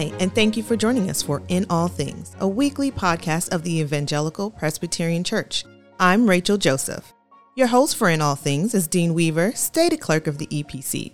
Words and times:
Hi, 0.00 0.10
and 0.18 0.34
thank 0.34 0.56
you 0.56 0.62
for 0.62 0.78
joining 0.78 1.10
us 1.10 1.20
for 1.20 1.42
In 1.48 1.66
All 1.68 1.86
Things, 1.86 2.34
a 2.40 2.48
weekly 2.48 2.90
podcast 2.90 3.52
of 3.52 3.64
the 3.64 3.80
Evangelical 3.80 4.50
Presbyterian 4.50 5.22
Church. 5.22 5.66
I'm 5.98 6.26
Rachel 6.26 6.56
Joseph. 6.56 7.12
Your 7.54 7.66
host 7.66 7.96
for 7.96 8.08
In 8.08 8.22
All 8.22 8.34
Things 8.34 8.74
is 8.74 8.88
Dean 8.88 9.12
Weaver, 9.12 9.52
stated 9.52 10.00
clerk 10.00 10.26
of 10.26 10.38
the 10.38 10.46
EPC. 10.46 11.12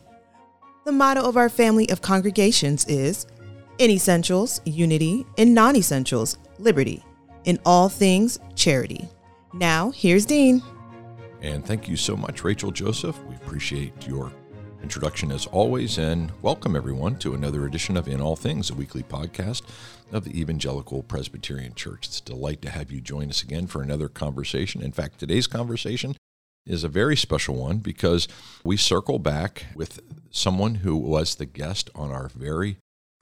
The 0.84 0.92
motto 0.92 1.22
of 1.22 1.36
our 1.36 1.48
family 1.48 1.90
of 1.90 2.00
congregations 2.00 2.84
is 2.84 3.26
In 3.78 3.90
Essentials, 3.90 4.60
Unity, 4.64 5.26
in 5.36 5.52
Non 5.52 5.74
Essentials, 5.74 6.38
Liberty, 6.60 7.04
in 7.42 7.58
All 7.66 7.88
Things, 7.88 8.38
Charity. 8.54 9.08
Now, 9.52 9.90
here's 9.90 10.24
Dean. 10.24 10.62
And 11.42 11.66
thank 11.66 11.88
you 11.88 11.96
so 11.96 12.16
much, 12.16 12.44
Rachel 12.44 12.70
Joseph. 12.70 13.20
We 13.24 13.34
appreciate 13.34 14.06
your 14.06 14.30
introduction 14.86 15.32
as 15.32 15.46
always, 15.46 15.98
and 15.98 16.30
welcome 16.42 16.76
everyone 16.76 17.18
to 17.18 17.34
another 17.34 17.66
edition 17.66 17.96
of 17.96 18.06
In 18.06 18.20
All 18.20 18.36
Things, 18.36 18.70
a 18.70 18.74
weekly 18.74 19.02
podcast 19.02 19.62
of 20.12 20.22
the 20.22 20.40
Evangelical 20.40 21.02
Presbyterian 21.02 21.74
Church. 21.74 22.06
It's 22.06 22.20
a 22.20 22.24
delight 22.24 22.62
to 22.62 22.70
have 22.70 22.92
you 22.92 23.00
join 23.00 23.28
us 23.28 23.42
again 23.42 23.66
for 23.66 23.82
another 23.82 24.08
conversation. 24.08 24.82
In 24.82 24.92
fact, 24.92 25.18
today's 25.18 25.48
conversation 25.48 26.14
is 26.64 26.84
a 26.84 26.88
very 26.88 27.16
special 27.16 27.56
one 27.56 27.78
because 27.78 28.28
we 28.62 28.76
circle 28.76 29.18
back 29.18 29.66
with 29.74 29.98
someone 30.30 30.76
who 30.76 30.96
was 30.96 31.34
the 31.34 31.46
guest 31.46 31.90
on 31.96 32.12
our 32.12 32.28
very 32.28 32.76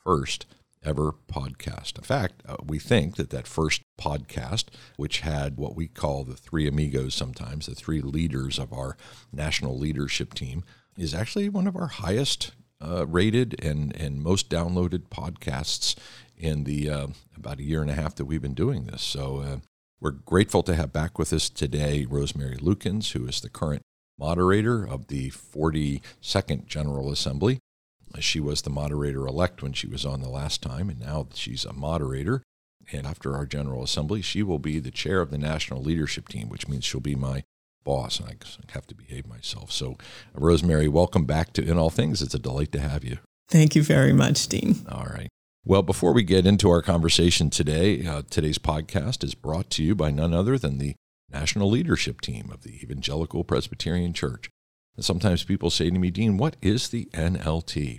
first 0.04 0.44
ever 0.84 1.14
podcast. 1.32 1.96
In 1.96 2.04
fact, 2.04 2.42
uh, 2.46 2.56
we 2.62 2.78
think 2.78 3.16
that 3.16 3.30
that 3.30 3.46
first 3.46 3.80
podcast, 3.98 4.66
which 4.96 5.20
had 5.20 5.56
what 5.56 5.74
we 5.74 5.88
call 5.88 6.24
the 6.24 6.36
three 6.36 6.68
amigos 6.68 7.14
sometimes, 7.14 7.64
the 7.64 7.74
three 7.74 8.02
leaders 8.02 8.58
of 8.58 8.70
our 8.70 8.98
national 9.32 9.78
leadership 9.78 10.34
team, 10.34 10.62
is 10.96 11.14
actually 11.14 11.48
one 11.48 11.66
of 11.66 11.76
our 11.76 11.86
highest 11.86 12.52
uh, 12.80 13.06
rated 13.06 13.62
and, 13.64 13.96
and 13.96 14.22
most 14.22 14.50
downloaded 14.50 15.08
podcasts 15.08 15.96
in 16.36 16.64
the 16.64 16.90
uh, 16.90 17.06
about 17.36 17.58
a 17.58 17.62
year 17.62 17.80
and 17.80 17.90
a 17.90 17.94
half 17.94 18.14
that 18.16 18.24
we've 18.24 18.42
been 18.42 18.54
doing 18.54 18.84
this. 18.84 19.02
So 19.02 19.38
uh, 19.38 19.56
we're 20.00 20.10
grateful 20.10 20.62
to 20.64 20.74
have 20.74 20.92
back 20.92 21.18
with 21.18 21.32
us 21.32 21.48
today 21.48 22.06
Rosemary 22.08 22.56
Lukens, 22.56 23.12
who 23.12 23.26
is 23.26 23.40
the 23.40 23.48
current 23.48 23.82
moderator 24.18 24.86
of 24.86 25.08
the 25.08 25.30
42nd 25.30 26.66
General 26.66 27.10
Assembly. 27.10 27.58
She 28.20 28.38
was 28.38 28.62
the 28.62 28.70
moderator 28.70 29.26
elect 29.26 29.62
when 29.62 29.72
she 29.72 29.88
was 29.88 30.04
on 30.04 30.20
the 30.20 30.28
last 30.28 30.62
time, 30.62 30.88
and 30.88 31.00
now 31.00 31.26
she's 31.34 31.64
a 31.64 31.72
moderator. 31.72 32.42
And 32.92 33.06
after 33.06 33.34
our 33.34 33.46
General 33.46 33.82
Assembly, 33.82 34.22
she 34.22 34.42
will 34.42 34.58
be 34.58 34.78
the 34.78 34.90
chair 34.90 35.20
of 35.20 35.30
the 35.30 35.38
National 35.38 35.82
Leadership 35.82 36.28
Team, 36.28 36.48
which 36.48 36.68
means 36.68 36.84
she'll 36.84 37.00
be 37.00 37.16
my 37.16 37.42
boss, 37.84 38.18
and 38.18 38.28
I 38.28 38.72
have 38.72 38.86
to 38.88 38.94
behave 38.94 39.26
myself. 39.26 39.70
So, 39.70 39.96
Rosemary, 40.34 40.88
welcome 40.88 41.24
back 41.24 41.52
to 41.54 41.62
In 41.62 41.78
All 41.78 41.90
Things. 41.90 42.22
It's 42.22 42.34
a 42.34 42.38
delight 42.38 42.72
to 42.72 42.80
have 42.80 43.04
you. 43.04 43.18
Thank 43.48 43.76
you 43.76 43.82
very 43.82 44.12
much, 44.12 44.48
Dean. 44.48 44.84
All 44.90 45.04
right. 45.04 45.28
Well, 45.66 45.82
before 45.82 46.12
we 46.12 46.24
get 46.24 46.46
into 46.46 46.68
our 46.68 46.82
conversation 46.82 47.50
today, 47.50 48.06
uh, 48.06 48.22
today's 48.28 48.58
podcast 48.58 49.24
is 49.24 49.34
brought 49.34 49.70
to 49.70 49.82
you 49.82 49.94
by 49.94 50.10
none 50.10 50.34
other 50.34 50.58
than 50.58 50.78
the 50.78 50.94
National 51.30 51.70
Leadership 51.70 52.20
Team 52.20 52.50
of 52.52 52.62
the 52.62 52.82
Evangelical 52.82 53.44
Presbyterian 53.44 54.12
Church. 54.12 54.50
And 54.96 55.04
sometimes 55.04 55.42
people 55.44 55.70
say 55.70 55.90
to 55.90 55.98
me, 55.98 56.10
Dean, 56.10 56.36
what 56.36 56.56
is 56.60 56.88
the 56.88 57.06
NLT? 57.12 57.98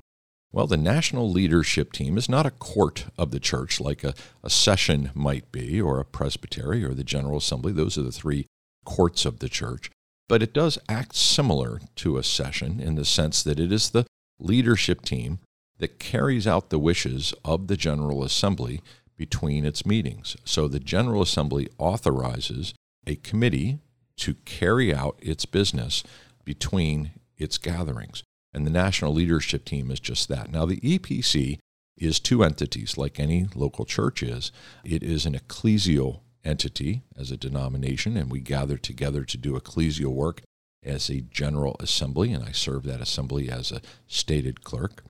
Well, 0.52 0.68
the 0.68 0.78
National 0.78 1.30
Leadership 1.30 1.92
Team 1.92 2.18
is 2.18 2.30
not 2.30 2.46
a 2.46 2.52
court 2.52 3.08
of 3.18 3.32
the 3.32 3.42
church 3.42 3.82
like 3.82 4.04
a, 4.04 4.14
a 4.42 4.50
session 4.50 5.12
might 5.14 5.52
be, 5.52 5.82
or 5.82 6.00
a 6.00 6.06
presbytery, 6.06 6.84
or 6.86 6.94
the 6.94 7.04
General 7.04 7.40
Assembly. 7.40 7.74
Those 7.74 7.98
are 7.98 8.04
the 8.04 8.12
three 8.12 8.46
courts 8.86 9.26
of 9.26 9.40
the 9.40 9.50
church, 9.50 9.92
but 10.30 10.42
it 10.42 10.54
does 10.54 10.80
act 10.88 11.16
similar 11.16 11.82
to 11.98 12.18
a 12.18 12.24
session 12.24 12.80
in 12.80 12.96
the 12.96 13.06
sense 13.06 13.44
that 13.44 13.60
it 13.60 13.72
is 13.72 13.90
the 13.90 14.06
leadership 14.40 15.02
team 15.02 15.40
that 15.78 16.00
carries 16.00 16.48
out 16.48 16.70
the 16.70 16.80
wishes 16.80 17.34
of 17.44 17.68
the 17.68 17.78
General 17.78 18.24
Assembly 18.24 18.82
between 19.18 19.66
its 19.66 19.86
meetings. 19.86 20.36
So 20.46 20.68
the 20.68 20.80
General 20.80 21.22
Assembly 21.22 21.68
authorizes 21.78 22.74
a 23.06 23.16
committee 23.16 23.80
to 24.18 24.36
carry 24.46 24.94
out 24.94 25.18
its 25.22 25.46
business 25.46 26.04
between 26.44 27.12
its 27.38 27.58
gatherings. 27.58 28.24
And 28.54 28.66
the 28.66 28.72
National 28.72 29.14
Leadership 29.14 29.66
Team 29.66 29.92
is 29.92 30.00
just 30.00 30.30
that. 30.30 30.52
Now, 30.52 30.66
the 30.66 30.80
EPC 30.80 31.60
is 31.98 32.20
two 32.20 32.44
entities, 32.44 32.98
like 32.98 33.20
any 33.20 33.48
local 33.54 33.86
church 33.86 34.24
is. 34.24 34.52
It 34.84 35.04
is 35.04 35.26
an 35.26 35.34
ecclesial 35.34 36.22
entity 36.46 37.02
as 37.18 37.32
a 37.32 37.38
denomination, 37.38 38.16
and 38.16 38.32
we 38.32 38.40
gather 38.40 38.78
together 38.78 39.26
to 39.26 39.38
do 39.38 39.60
ecclesial 39.60 40.14
work 40.14 40.42
as 40.84 41.10
a 41.10 41.22
general 41.22 41.76
assembly, 41.80 42.32
and 42.32 42.44
I 42.44 42.52
serve 42.52 42.84
that 42.84 43.02
assembly 43.02 43.50
as 43.50 43.72
a 43.72 43.82
stated 44.08 44.64
clerk. 44.64 45.04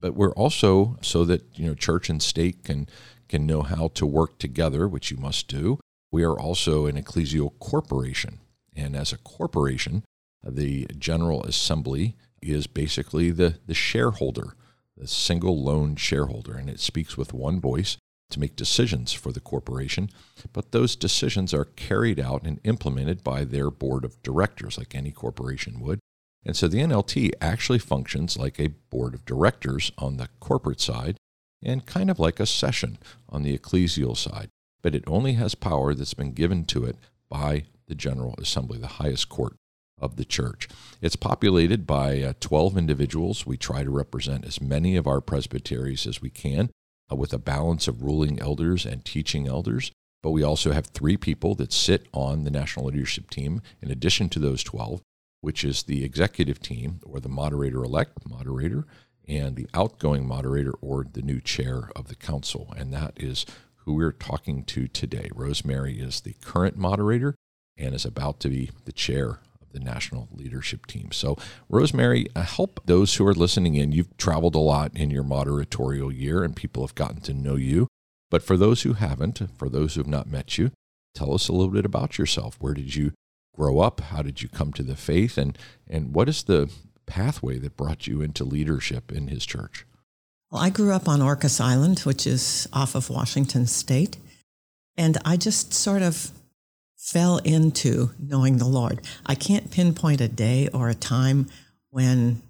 But 0.00 0.14
we're 0.14 0.34
also 0.34 0.98
so 1.00 1.24
that 1.24 1.42
you 1.54 1.66
know 1.66 1.74
church 1.74 2.10
and 2.10 2.22
state 2.22 2.62
can 2.62 2.88
can 3.28 3.46
know 3.46 3.62
how 3.62 3.88
to 3.94 4.06
work 4.06 4.38
together, 4.38 4.86
which 4.86 5.10
you 5.10 5.16
must 5.16 5.48
do. 5.48 5.80
We 6.12 6.22
are 6.24 6.38
also 6.38 6.86
an 6.86 7.00
ecclesial 7.02 7.58
corporation, 7.58 8.40
and 8.76 8.94
as 8.94 9.12
a 9.12 9.18
corporation, 9.18 10.04
the 10.46 10.86
general 10.98 11.42
assembly 11.44 12.16
is 12.42 12.66
basically 12.66 13.30
the 13.30 13.58
the 13.66 13.74
shareholder, 13.74 14.54
the 14.96 15.08
single 15.08 15.62
lone 15.62 15.96
shareholder, 15.96 16.52
and 16.52 16.68
it 16.68 16.80
speaks 16.80 17.16
with 17.16 17.32
one 17.32 17.60
voice 17.60 17.96
to 18.30 18.40
make 18.40 18.56
decisions 18.56 19.12
for 19.12 19.32
the 19.32 19.40
corporation, 19.40 20.10
but 20.52 20.72
those 20.72 20.96
decisions 20.96 21.54
are 21.54 21.64
carried 21.64 22.18
out 22.18 22.42
and 22.44 22.60
implemented 22.64 23.22
by 23.22 23.44
their 23.44 23.70
board 23.70 24.04
of 24.04 24.22
directors, 24.22 24.78
like 24.78 24.94
any 24.94 25.10
corporation 25.10 25.80
would. 25.80 26.00
And 26.44 26.56
so 26.56 26.68
the 26.68 26.80
NLT 26.80 27.32
actually 27.40 27.78
functions 27.78 28.36
like 28.36 28.58
a 28.58 28.74
board 28.90 29.14
of 29.14 29.24
directors 29.24 29.92
on 29.98 30.16
the 30.16 30.28
corporate 30.40 30.80
side 30.80 31.16
and 31.62 31.86
kind 31.86 32.10
of 32.10 32.18
like 32.18 32.38
a 32.38 32.46
session 32.46 32.98
on 33.28 33.42
the 33.42 33.56
ecclesial 33.56 34.16
side, 34.16 34.50
but 34.82 34.94
it 34.94 35.04
only 35.06 35.34
has 35.34 35.54
power 35.54 35.94
that's 35.94 36.14
been 36.14 36.32
given 36.32 36.64
to 36.66 36.84
it 36.84 36.96
by 37.30 37.64
the 37.86 37.94
General 37.94 38.34
Assembly, 38.38 38.78
the 38.78 38.86
highest 38.86 39.28
court 39.28 39.56
of 39.98 40.16
the 40.16 40.24
church. 40.24 40.68
It's 41.00 41.16
populated 41.16 41.86
by 41.86 42.20
uh, 42.20 42.32
12 42.40 42.76
individuals. 42.76 43.46
We 43.46 43.56
try 43.56 43.84
to 43.84 43.90
represent 43.90 44.44
as 44.44 44.60
many 44.60 44.96
of 44.96 45.06
our 45.06 45.20
presbyteries 45.20 46.06
as 46.06 46.20
we 46.20 46.30
can 46.30 46.70
uh, 47.10 47.16
with 47.16 47.32
a 47.32 47.38
balance 47.38 47.88
of 47.88 48.02
ruling 48.02 48.40
elders 48.40 48.86
and 48.86 49.04
teaching 49.04 49.46
elders. 49.46 49.92
But 50.22 50.30
we 50.30 50.42
also 50.42 50.72
have 50.72 50.86
three 50.86 51.16
people 51.16 51.54
that 51.56 51.72
sit 51.72 52.06
on 52.12 52.44
the 52.44 52.50
national 52.50 52.86
leadership 52.86 53.28
team 53.28 53.60
in 53.82 53.90
addition 53.90 54.28
to 54.30 54.38
those 54.38 54.62
12, 54.62 55.02
which 55.42 55.64
is 55.64 55.82
the 55.82 56.02
executive 56.02 56.60
team 56.60 57.00
or 57.04 57.20
the 57.20 57.28
moderator 57.28 57.84
elect, 57.84 58.26
moderator, 58.26 58.86
and 59.28 59.56
the 59.56 59.68
outgoing 59.74 60.26
moderator 60.26 60.72
or 60.80 61.04
the 61.04 61.22
new 61.22 61.40
chair 61.40 61.90
of 61.94 62.08
the 62.08 62.14
council. 62.14 62.72
And 62.76 62.92
that 62.94 63.12
is 63.16 63.44
who 63.84 63.94
we're 63.94 64.12
talking 64.12 64.64
to 64.64 64.88
today. 64.88 65.30
Rosemary 65.34 66.00
is 66.00 66.22
the 66.22 66.34
current 66.42 66.78
moderator 66.78 67.34
and 67.76 67.94
is 67.94 68.04
about 68.04 68.40
to 68.40 68.48
be 68.48 68.70
the 68.84 68.92
chair 68.92 69.40
the 69.74 69.80
national 69.80 70.28
leadership 70.32 70.86
team. 70.86 71.12
So, 71.12 71.36
Rosemary, 71.68 72.26
uh, 72.34 72.42
help 72.42 72.80
those 72.86 73.14
who 73.14 73.26
are 73.26 73.34
listening 73.34 73.74
in. 73.74 73.92
You've 73.92 74.16
traveled 74.16 74.54
a 74.54 74.60
lot 74.60 74.96
in 74.96 75.10
your 75.10 75.24
moderatorial 75.24 76.16
year 76.16 76.42
and 76.42 76.56
people 76.56 76.86
have 76.86 76.94
gotten 76.94 77.20
to 77.22 77.34
know 77.34 77.56
you. 77.56 77.88
But 78.30 78.42
for 78.42 78.56
those 78.56 78.82
who 78.82 78.94
haven't, 78.94 79.42
for 79.58 79.68
those 79.68 79.94
who 79.94 80.00
have 80.00 80.08
not 80.08 80.26
met 80.26 80.56
you, 80.56 80.70
tell 81.14 81.34
us 81.34 81.48
a 81.48 81.52
little 81.52 81.72
bit 81.72 81.84
about 81.84 82.18
yourself. 82.18 82.56
Where 82.58 82.74
did 82.74 82.94
you 82.96 83.12
grow 83.54 83.80
up? 83.80 84.00
How 84.00 84.22
did 84.22 84.42
you 84.42 84.48
come 84.48 84.72
to 84.72 84.82
the 84.82 84.96
faith? 84.96 85.36
And, 85.36 85.58
and 85.88 86.14
what 86.14 86.28
is 86.28 86.44
the 86.44 86.70
pathway 87.06 87.58
that 87.58 87.76
brought 87.76 88.06
you 88.06 88.22
into 88.22 88.44
leadership 88.44 89.12
in 89.12 89.28
his 89.28 89.44
church? 89.44 89.86
Well, 90.50 90.62
I 90.62 90.70
grew 90.70 90.92
up 90.92 91.08
on 91.08 91.20
Orcas 91.20 91.60
Island, 91.60 92.00
which 92.00 92.26
is 92.26 92.68
off 92.72 92.94
of 92.94 93.10
Washington 93.10 93.66
State. 93.66 94.16
And 94.96 95.18
I 95.24 95.36
just 95.36 95.74
sort 95.74 96.02
of 96.02 96.30
fell 97.04 97.36
into 97.38 98.10
knowing 98.18 98.56
the 98.56 98.66
Lord. 98.66 98.98
I 99.26 99.34
can't 99.34 99.70
pinpoint 99.70 100.22
a 100.22 100.28
day 100.28 100.70
or 100.72 100.88
a 100.88 100.94
time 100.94 101.48
when, 101.90 102.40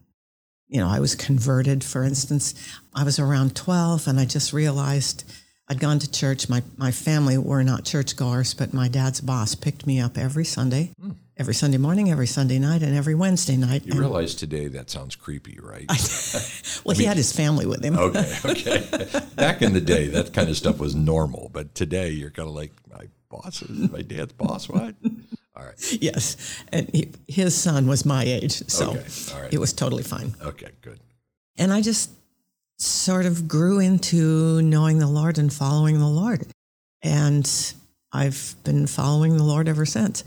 you 0.68 0.78
know, 0.78 0.88
I 0.88 1.00
was 1.00 1.16
converted. 1.16 1.82
For 1.82 2.04
instance, 2.04 2.54
I 2.94 3.02
was 3.02 3.18
around 3.18 3.56
12 3.56 4.06
and 4.06 4.20
I 4.20 4.24
just 4.24 4.52
realized 4.52 5.24
I'd 5.68 5.80
gone 5.80 5.98
to 5.98 6.10
church. 6.10 6.48
My, 6.48 6.62
my 6.76 6.92
family 6.92 7.36
were 7.36 7.64
not 7.64 7.84
churchgoers, 7.84 8.54
but 8.54 8.72
my 8.72 8.86
dad's 8.86 9.20
boss 9.20 9.56
picked 9.56 9.88
me 9.88 10.00
up 10.00 10.16
every 10.16 10.44
Sunday, 10.44 10.92
mm. 11.02 11.16
every 11.36 11.54
Sunday 11.54 11.78
morning, 11.78 12.12
every 12.12 12.28
Sunday 12.28 12.60
night, 12.60 12.82
and 12.82 12.94
every 12.94 13.16
Wednesday 13.16 13.56
night. 13.56 13.84
You 13.84 13.92
and 13.92 14.00
realize 14.00 14.36
today 14.36 14.68
that 14.68 14.88
sounds 14.88 15.16
creepy, 15.16 15.58
right? 15.60 15.86
I, 15.88 15.96
well, 16.84 16.94
I 16.94 16.98
mean, 16.98 17.00
he 17.00 17.04
had 17.06 17.16
his 17.16 17.32
family 17.32 17.66
with 17.66 17.82
him. 17.82 17.98
okay, 17.98 18.38
okay. 18.44 19.20
Back 19.34 19.62
in 19.62 19.72
the 19.72 19.80
day, 19.80 20.06
that 20.08 20.32
kind 20.32 20.48
of 20.48 20.56
stuff 20.56 20.78
was 20.78 20.94
normal, 20.94 21.50
but 21.52 21.74
today 21.74 22.10
you're 22.10 22.30
kind 22.30 22.48
of 22.48 22.54
like, 22.54 22.70
my 22.88 23.08
boss 23.42 23.62
is 23.62 23.90
my 23.90 24.02
dad's 24.02 24.32
boss. 24.32 24.68
What? 24.68 24.94
All 25.56 25.64
right. 25.64 26.02
Yes, 26.02 26.36
and 26.72 26.90
he, 26.92 27.10
his 27.28 27.54
son 27.54 27.86
was 27.86 28.04
my 28.04 28.24
age, 28.24 28.62
so 28.68 28.90
okay. 28.90 29.04
All 29.32 29.42
right. 29.42 29.54
it 29.54 29.58
was 29.58 29.72
totally 29.72 30.02
fine. 30.02 30.34
Okay, 30.42 30.70
good. 30.82 30.98
And 31.56 31.72
I 31.72 31.80
just 31.80 32.10
sort 32.78 33.24
of 33.24 33.46
grew 33.46 33.78
into 33.78 34.60
knowing 34.62 34.98
the 34.98 35.06
Lord 35.06 35.38
and 35.38 35.52
following 35.52 35.98
the 36.00 36.08
Lord, 36.08 36.46
and 37.02 37.48
I've 38.12 38.56
been 38.64 38.86
following 38.86 39.36
the 39.36 39.44
Lord 39.44 39.68
ever 39.68 39.86
since. 39.86 40.24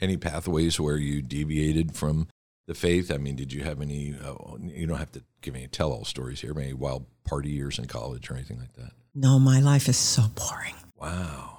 Any 0.00 0.16
pathways 0.16 0.78
where 0.78 0.96
you 0.96 1.22
deviated 1.22 1.94
from 1.94 2.28
the 2.66 2.74
faith? 2.74 3.10
I 3.10 3.18
mean, 3.18 3.36
did 3.36 3.52
you 3.52 3.64
have 3.64 3.80
any? 3.80 4.14
Uh, 4.14 4.34
you 4.60 4.86
don't 4.86 4.98
have 4.98 5.12
to 5.12 5.22
give 5.40 5.56
any 5.56 5.66
tell-all 5.66 6.04
stories 6.04 6.40
here. 6.40 6.52
Any 6.56 6.72
wild 6.72 7.06
party 7.24 7.50
years 7.50 7.78
in 7.78 7.86
college 7.86 8.30
or 8.30 8.34
anything 8.34 8.58
like 8.60 8.72
that? 8.74 8.92
No, 9.14 9.38
my 9.38 9.60
life 9.60 9.88
is 9.88 9.96
so 9.96 10.22
boring. 10.34 10.74
Wow. 10.96 11.58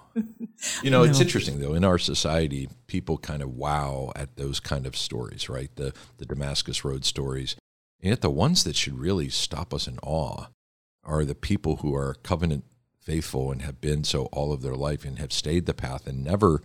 You 0.81 0.91
know, 0.91 1.03
it's 1.03 1.19
interesting 1.19 1.59
though. 1.59 1.73
In 1.73 1.83
our 1.83 1.97
society, 1.97 2.69
people 2.87 3.17
kind 3.17 3.41
of 3.41 3.55
wow 3.55 4.11
at 4.15 4.37
those 4.37 4.59
kind 4.59 4.85
of 4.85 4.95
stories, 4.95 5.49
right? 5.49 5.69
The 5.75 5.93
the 6.17 6.25
Damascus 6.25 6.85
Road 6.85 7.05
stories. 7.05 7.55
And 8.01 8.09
yet, 8.09 8.21
the 8.21 8.29
ones 8.29 8.63
that 8.63 8.75
should 8.75 8.99
really 8.99 9.29
stop 9.29 9.73
us 9.73 9.87
in 9.87 9.97
awe 10.03 10.47
are 11.03 11.25
the 11.25 11.35
people 11.35 11.77
who 11.77 11.95
are 11.95 12.15
covenant 12.23 12.65
faithful 12.99 13.51
and 13.51 13.61
have 13.61 13.81
been 13.81 14.03
so 14.03 14.25
all 14.31 14.53
of 14.53 14.61
their 14.61 14.75
life 14.75 15.03
and 15.03 15.19
have 15.19 15.33
stayed 15.33 15.65
the 15.65 15.73
path 15.73 16.07
and 16.07 16.23
never 16.23 16.61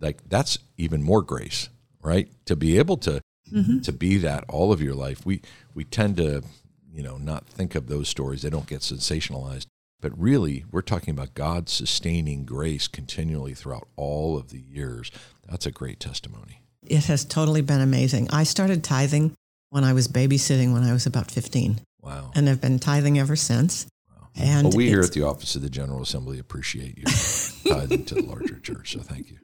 like 0.00 0.28
that's 0.28 0.58
even 0.76 1.02
more 1.02 1.22
grace, 1.22 1.68
right? 2.02 2.28
To 2.46 2.56
be 2.56 2.78
able 2.78 2.96
to 2.98 3.20
mm-hmm. 3.52 3.80
to 3.80 3.92
be 3.92 4.18
that 4.18 4.44
all 4.48 4.72
of 4.72 4.80
your 4.80 4.94
life. 4.94 5.26
We 5.26 5.42
we 5.74 5.84
tend 5.84 6.16
to, 6.18 6.42
you 6.92 7.02
know, 7.02 7.16
not 7.16 7.46
think 7.46 7.74
of 7.74 7.88
those 7.88 8.08
stories. 8.08 8.42
They 8.42 8.50
don't 8.50 8.66
get 8.66 8.80
sensationalized. 8.80 9.66
But 10.00 10.18
really, 10.18 10.64
we're 10.70 10.80
talking 10.82 11.12
about 11.12 11.34
God's 11.34 11.72
sustaining 11.72 12.44
grace 12.44 12.88
continually 12.88 13.54
throughout 13.54 13.88
all 13.96 14.36
of 14.38 14.50
the 14.50 14.60
years. 14.60 15.10
That's 15.48 15.66
a 15.66 15.70
great 15.70 16.00
testimony. 16.00 16.62
It 16.82 17.04
has 17.04 17.24
totally 17.24 17.60
been 17.60 17.80
amazing. 17.82 18.28
I 18.30 18.44
started 18.44 18.82
tithing 18.82 19.34
when 19.68 19.84
I 19.84 19.92
was 19.92 20.08
babysitting 20.08 20.72
when 20.72 20.82
I 20.84 20.92
was 20.92 21.06
about 21.06 21.30
15, 21.30 21.80
Wow. 22.02 22.30
and 22.34 22.48
have 22.48 22.60
been 22.60 22.78
tithing 22.78 23.18
ever 23.18 23.36
since. 23.36 23.86
Wow. 24.08 24.28
And 24.34 24.68
well, 24.68 24.76
we 24.76 24.88
here 24.88 25.02
at 25.02 25.12
the 25.12 25.22
Office 25.22 25.54
of 25.54 25.62
the 25.62 25.70
General 25.70 26.02
Assembly 26.02 26.38
appreciate 26.38 26.96
you 26.98 27.04
tithing 27.72 28.04
to 28.06 28.14
the 28.16 28.22
larger 28.22 28.58
church. 28.58 28.92
So 28.92 29.00
thank 29.00 29.30
you. 29.30 29.38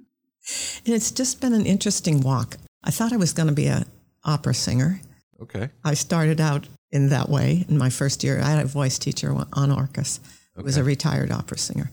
and 0.86 0.94
it's 0.94 1.10
just 1.10 1.40
been 1.40 1.52
an 1.52 1.66
interesting 1.66 2.20
walk. 2.22 2.56
I 2.82 2.90
thought 2.90 3.12
I 3.12 3.16
was 3.16 3.32
going 3.32 3.48
to 3.48 3.54
be 3.54 3.66
a 3.66 3.84
opera 4.24 4.54
singer. 4.54 5.00
Okay. 5.42 5.68
I 5.84 5.94
started 5.94 6.40
out 6.40 6.66
in 6.90 7.10
that 7.10 7.28
way 7.28 7.66
in 7.68 7.76
my 7.76 7.90
first 7.90 8.24
year. 8.24 8.40
I 8.40 8.50
had 8.50 8.64
a 8.64 8.68
voice 8.68 8.98
teacher 8.98 9.30
on 9.32 9.70
Orcas, 9.70 10.18
who 10.56 10.62
was 10.62 10.76
a 10.76 10.84
retired 10.84 11.30
opera 11.30 11.58
singer. 11.58 11.90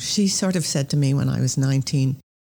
She 0.00 0.28
sort 0.28 0.56
of 0.56 0.64
said 0.64 0.90
to 0.90 0.96
me 0.96 1.14
when 1.14 1.28
I 1.28 1.40
was 1.40 1.56
19, 1.56 2.16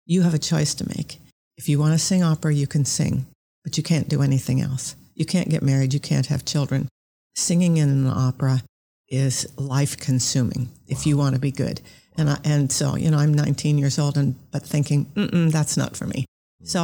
You 0.07 0.23
have 0.23 0.35
a 0.35 0.39
choice 0.39 0.75
to 0.75 0.89
make. 0.97 1.19
If 1.57 1.69
you 1.69 1.79
want 1.79 1.93
to 1.93 1.99
sing 1.99 2.23
opera, 2.23 2.55
you 2.55 2.67
can 2.67 2.85
sing, 2.85 3.27
but 3.65 3.77
you 3.77 3.83
can't 3.83 4.09
do 4.09 4.23
anything 4.23 4.61
else. 4.61 4.95
You 5.15 5.25
can't 5.25 5.49
get 5.49 5.63
married, 5.63 5.95
you 5.95 6.01
can't 6.01 6.27
have 6.27 6.45
children. 6.45 6.89
Singing 7.35 7.79
in 7.79 7.89
an 7.89 8.07
opera 8.07 8.63
is 9.09 9.47
life 9.57 9.97
consuming 9.97 10.69
if 10.89 11.07
you 11.07 11.17
want 11.17 11.35
to 11.35 11.41
be 11.41 11.51
good. 11.51 11.81
And, 12.19 12.31
I, 12.31 12.39
and 12.45 12.73
so, 12.73 12.97
you 12.97 13.11
know, 13.11 13.19
I'm 13.19 13.35
19 13.35 13.79
years 13.79 13.99
old, 13.99 14.17
and 14.17 14.35
but 14.51 14.63
thinking, 14.63 15.07
Mm-mm, 15.15 15.51
that's 15.53 15.77
not 15.77 15.97
for 15.97 16.07
me. 16.07 16.25
Mm. 16.63 16.69
So 16.69 16.81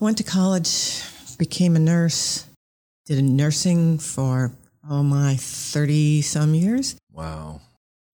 I 0.00 0.04
went 0.04 0.18
to 0.18 0.24
college, 0.24 1.02
became 1.38 1.76
a 1.76 1.78
nurse, 1.78 2.46
did 3.06 3.22
nursing 3.24 3.98
for, 3.98 4.52
oh 4.88 5.02
my, 5.02 5.36
30 5.36 6.22
some 6.22 6.54
years. 6.54 6.96
Wow. 7.10 7.60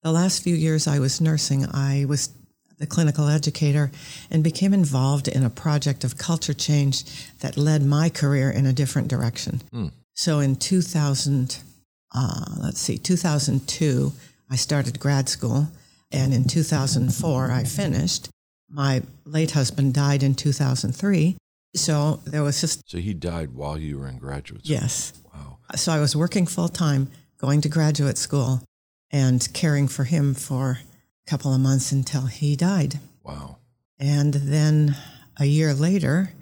The 0.09 0.15
last 0.15 0.43
few 0.43 0.57
years 0.57 0.87
I 0.87 1.01
was 1.01 1.21
nursing, 1.21 1.67
I 1.67 2.07
was 2.09 2.31
the 2.79 2.87
clinical 2.87 3.29
educator 3.29 3.91
and 4.31 4.43
became 4.43 4.73
involved 4.73 5.29
in 5.29 5.45
a 5.45 5.51
project 5.51 6.03
of 6.03 6.17
culture 6.17 6.55
change 6.55 7.05
that 7.41 7.59
led 7.59 7.83
my 7.85 8.09
career 8.09 8.51
in 8.51 8.65
a 8.65 8.73
different 8.73 9.09
direction. 9.09 9.61
Hmm. 9.71 9.89
So 10.15 10.39
in 10.39 10.57
2000, 10.57 11.59
uh, 12.15 12.45
let's 12.59 12.81
see, 12.81 12.97
2002, 12.97 14.15
I 14.51 14.57
started 14.57 14.99
grad 14.99 15.29
school. 15.29 15.69
And 16.11 16.33
in 16.33 16.45
2004, 16.45 17.51
I 17.51 17.65
finished. 17.65 18.31
My 18.71 19.03
late 19.27 19.51
husband 19.51 19.93
died 19.93 20.23
in 20.23 20.35
2003. 20.35 21.37
So 21.75 22.23
there 22.25 22.43
was 22.43 22.63
just, 22.63 22.89
So 22.89 22.97
he 22.97 23.13
died 23.13 23.53
while 23.53 23.77
you 23.77 23.99
were 23.99 24.09
in 24.09 24.17
graduate 24.17 24.65
school. 24.65 24.75
yes. 24.75 25.13
Wow. 25.35 25.59
So 25.77 25.93
I 25.93 26.01
was 26.01 26.17
working 26.17 26.47
full 26.47 26.71
time, 26.71 27.11
going 27.37 27.61
to 27.61 27.69
graduate 27.69 28.17
school, 28.17 28.63
and 29.11 29.53
caring 29.55 29.89
for 29.89 30.05
him 30.05 30.35
for 30.35 30.79
a 31.27 31.31
couple 31.31 31.53
of 31.55 31.61
months 31.61 31.93
until 31.93 32.27
he 32.27 32.57
died. 32.57 32.99
Wow. 33.25 33.57
And 33.99 34.35
then 34.35 34.97
a 35.39 35.45
year 35.47 35.75
later, 35.75 36.33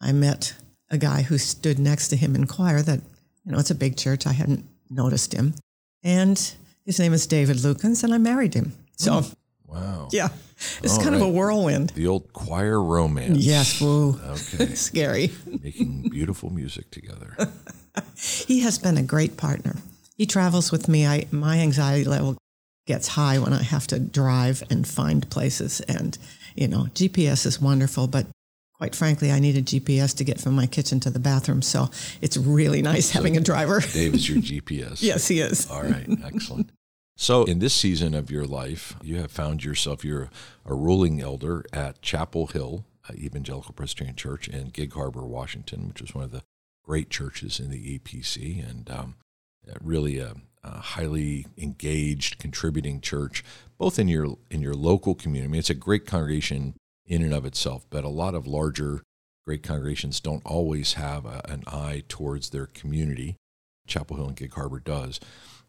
I 0.00 0.12
met 0.12 0.54
a 0.90 0.98
guy 0.98 1.22
who 1.22 1.38
stood 1.38 1.78
next 1.78 2.08
to 2.08 2.16
him 2.16 2.34
in 2.34 2.46
choir 2.46 2.82
that, 2.82 3.00
you 3.44 3.52
know, 3.52 3.58
it's 3.58 3.70
a 3.70 3.74
big 3.74 3.96
church. 3.96 4.26
I 4.26 4.32
hadn't 4.32 4.64
noticed 4.90 5.32
him. 5.32 5.54
And 6.02 6.38
his 6.84 6.98
name 6.98 7.12
is 7.14 7.26
David 7.26 7.56
Lukens, 7.56 8.04
and 8.04 8.12
I 8.14 8.18
married 8.18 8.54
him. 8.54 8.72
So, 8.96 9.22
oh, 9.22 9.30
Wow. 9.66 10.08
yeah, 10.12 10.28
it's 10.82 10.98
All 10.98 11.02
kind 11.02 11.14
of 11.16 11.22
a 11.22 11.28
whirlwind. 11.28 11.90
The 11.90 12.06
old 12.06 12.32
choir 12.32 12.80
romance. 12.80 13.38
Yes, 13.38 13.80
woo. 13.80 14.20
Okay. 14.24 14.74
Scary. 14.74 15.32
Making 15.46 16.10
beautiful 16.10 16.50
music 16.50 16.90
together. 16.90 17.36
He 18.16 18.60
has 18.60 18.76
been 18.78 18.96
a 18.98 19.02
great 19.04 19.36
partner. 19.36 19.76
He 20.16 20.26
travels 20.26 20.70
with 20.70 20.88
me. 20.88 21.06
I 21.06 21.26
my 21.30 21.58
anxiety 21.58 22.04
level 22.04 22.36
gets 22.86 23.08
high 23.08 23.38
when 23.38 23.52
I 23.52 23.62
have 23.62 23.86
to 23.88 23.98
drive 23.98 24.62
and 24.70 24.86
find 24.86 25.28
places. 25.30 25.80
And 25.82 26.16
you 26.54 26.68
know, 26.68 26.84
GPS 26.94 27.46
is 27.46 27.60
wonderful, 27.60 28.06
but 28.06 28.26
quite 28.74 28.94
frankly, 28.94 29.32
I 29.32 29.40
need 29.40 29.56
a 29.56 29.62
GPS 29.62 30.16
to 30.16 30.24
get 30.24 30.40
from 30.40 30.54
my 30.54 30.66
kitchen 30.66 31.00
to 31.00 31.10
the 31.10 31.18
bathroom. 31.18 31.62
So 31.62 31.90
it's 32.20 32.36
really 32.36 32.82
nice 32.82 33.10
having 33.10 33.36
a 33.36 33.40
driver. 33.40 33.80
Dave 33.80 34.14
is 34.14 34.28
your 34.28 34.38
GPS. 34.38 34.98
yes, 35.02 35.28
he 35.28 35.40
is. 35.40 35.70
All 35.70 35.82
right, 35.82 36.06
excellent. 36.24 36.70
So, 37.16 37.44
in 37.44 37.60
this 37.60 37.74
season 37.74 38.12
of 38.12 38.28
your 38.28 38.44
life, 38.44 38.96
you 39.00 39.18
have 39.18 39.30
found 39.30 39.62
yourself, 39.62 40.04
you're 40.04 40.30
a 40.66 40.74
ruling 40.74 41.20
elder 41.20 41.64
at 41.72 42.02
Chapel 42.02 42.48
Hill 42.48 42.86
uh, 43.08 43.12
Evangelical 43.14 43.72
Presbyterian 43.72 44.16
Church 44.16 44.48
in 44.48 44.68
Gig 44.68 44.92
Harbor, 44.92 45.24
Washington, 45.26 45.88
which 45.88 46.00
is 46.00 46.14
one 46.14 46.24
of 46.24 46.30
the 46.30 46.42
great 46.82 47.10
churches 47.10 47.60
in 47.60 47.70
the 47.70 47.98
EPC 47.98 48.68
and 48.68 48.90
um, 48.90 49.14
really 49.80 50.18
a, 50.18 50.34
a 50.62 50.78
highly 50.78 51.46
engaged, 51.56 52.38
contributing 52.38 53.00
church, 53.00 53.44
both 53.78 53.98
in 53.98 54.08
your 54.08 54.36
in 54.50 54.62
your 54.62 54.74
local 54.74 55.14
community. 55.14 55.48
I 55.48 55.52
mean, 55.52 55.58
it's 55.58 55.70
a 55.70 55.74
great 55.74 56.06
congregation 56.06 56.74
in 57.06 57.22
and 57.22 57.34
of 57.34 57.44
itself, 57.44 57.86
but 57.90 58.04
a 58.04 58.08
lot 58.08 58.34
of 58.34 58.46
larger, 58.46 59.02
great 59.46 59.62
congregations 59.62 60.20
don't 60.20 60.44
always 60.46 60.94
have 60.94 61.26
a, 61.26 61.42
an 61.48 61.64
eye 61.66 62.02
towards 62.08 62.50
their 62.50 62.66
community. 62.66 63.36
Chapel 63.86 64.16
Hill 64.16 64.28
and 64.28 64.36
Gig 64.36 64.54
Harbor 64.54 64.80
does, 64.80 65.20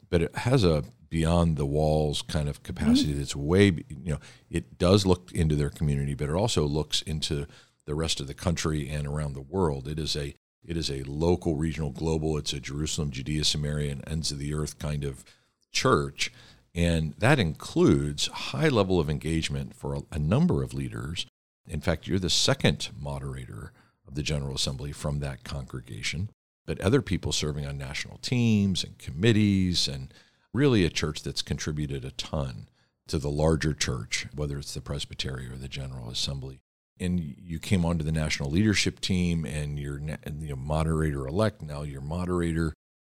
but 0.10 0.22
it 0.22 0.36
has 0.38 0.64
a 0.64 0.84
beyond 1.10 1.56
the 1.56 1.66
walls 1.66 2.22
kind 2.22 2.50
of 2.50 2.64
capacity 2.64 3.12
mm-hmm. 3.12 3.20
that's 3.20 3.36
way, 3.36 3.66
you 3.88 4.12
know, 4.12 4.20
it 4.50 4.78
does 4.78 5.06
look 5.06 5.32
into 5.34 5.56
their 5.56 5.70
community, 5.70 6.14
but 6.14 6.30
it 6.30 6.36
also 6.36 6.66
looks 6.66 7.02
into 7.04 7.46
the 7.86 7.96
rest 7.96 8.20
of 8.20 8.28
the 8.28 8.34
country 8.34 8.90
and 8.90 9.08
around 9.08 9.34
the 9.34 9.42
world. 9.42 9.88
It 9.88 10.00
is 10.00 10.16
a 10.16 10.34
it 10.68 10.78
is 10.78 10.90
a 10.90 11.04
local, 11.04 11.56
regional, 11.56 11.92
global. 11.92 12.38
It's 12.38 12.54
a 12.54 12.60
Jerusalem, 12.60 13.12
Judea, 13.12 13.44
Samaria, 13.44 13.92
and 13.92 14.04
ends 14.08 14.32
of 14.32 14.40
the 14.40 14.54
earth 14.54 14.80
kind 14.80 15.04
of 15.04 15.24
church, 15.72 16.32
and 16.74 17.14
that 17.18 17.40
includes 17.40 18.28
high 18.28 18.70
level 18.70 19.00
of 19.00 19.10
engagement 19.10 19.76
for 19.76 19.96
a, 19.96 20.02
a 20.12 20.20
number 20.20 20.64
of 20.64 20.74
leaders. 20.74 21.26
In 21.68 21.82
fact, 21.82 22.08
you're 22.08 22.20
the 22.20 22.30
second 22.30 22.90
moderator 23.00 23.72
of 24.08 24.16
the 24.16 24.24
General 24.24 24.56
Assembly 24.56 24.92
from 24.92 25.20
that 25.20 25.44
congregation 25.44 26.30
but 26.66 26.82
other 26.82 27.02
people 27.02 27.32
serving 27.32 27.66
on 27.66 27.78
national 27.78 28.18
teams 28.18 28.84
and 28.84 28.98
committees, 28.98 29.88
and 29.88 30.14
really 30.54 30.84
a 30.84 30.90
church 30.90 31.22
that's 31.22 31.42
contributed 31.42 32.04
a 32.04 32.12
ton 32.12 32.68
to 33.08 33.18
the 33.18 33.30
larger 33.30 33.74
church, 33.74 34.28
whether 34.34 34.58
it's 34.58 34.74
the 34.74 34.82
presbytery 34.82 35.48
or 35.48 35.56
the 35.56 35.68
General 35.68 36.10
Assembly. 36.10 36.60
And 37.00 37.20
you 37.20 37.60
came 37.60 37.86
onto 37.86 38.04
the 38.04 38.12
national 38.12 38.50
leadership 38.50 39.00
team, 39.02 39.46
and 39.46 39.78
you're 39.78 40.00
the 40.00 40.56
moderator 40.56 41.28
elect. 41.28 41.62
Now 41.62 41.82
you're 41.82 42.02
moderator. 42.02 42.74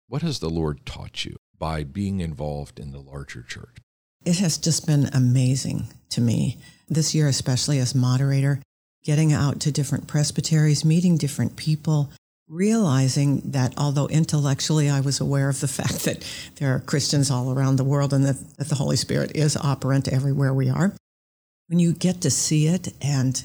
What 0.09 0.23
has 0.23 0.41
the 0.41 0.51
Lord 0.51 0.85
taught 0.85 1.25
you 1.25 1.37
by 1.59 1.85
being 1.85 2.21
involved 2.21 2.81
in 2.81 2.93
the 2.93 3.01
larger 3.01 3.43
church? 3.43 3.77
It 4.25 4.39
has 4.39 4.59
just 4.59 4.87
been 4.87 5.09
amazing 5.13 5.89
to 6.11 6.21
me 6.21 6.59
this 6.89 7.15
year, 7.15 7.29
especially 7.29 7.79
as 7.79 7.95
moderator, 7.95 8.61
getting 9.05 9.33
out 9.33 9.61
to 9.61 9.73
different 9.73 10.09
presbyteries, 10.09 10.85
meeting 10.85 11.17
different 11.17 11.57
people, 11.57 12.11
realizing 12.49 13.41
that 13.53 13.75
although 13.77 14.09
intellectually 14.09 14.89
I 14.89 15.01
was 15.01 15.21
aware 15.21 15.49
of 15.49 15.61
the 15.61 15.69
fact 15.79 16.05
that 16.05 16.25
there 16.57 16.75
are 16.75 16.81
Christians 16.81 17.31
all 17.31 17.53
around 17.53 17.77
the 17.77 17.85
world 17.85 18.13
and 18.13 18.25
that, 18.25 18.57
that 18.57 18.69
the 18.69 18.75
Holy 18.75 18.97
Spirit 18.97 19.33
is 19.35 19.57
operant 19.57 20.09
everywhere 20.09 20.53
we 20.53 20.69
are, 20.69 20.95
when 21.69 21.79
you 21.79 21.93
get 21.93 22.21
to 22.23 22.31
see 22.31 22.67
it 22.67 22.93
and 23.01 23.45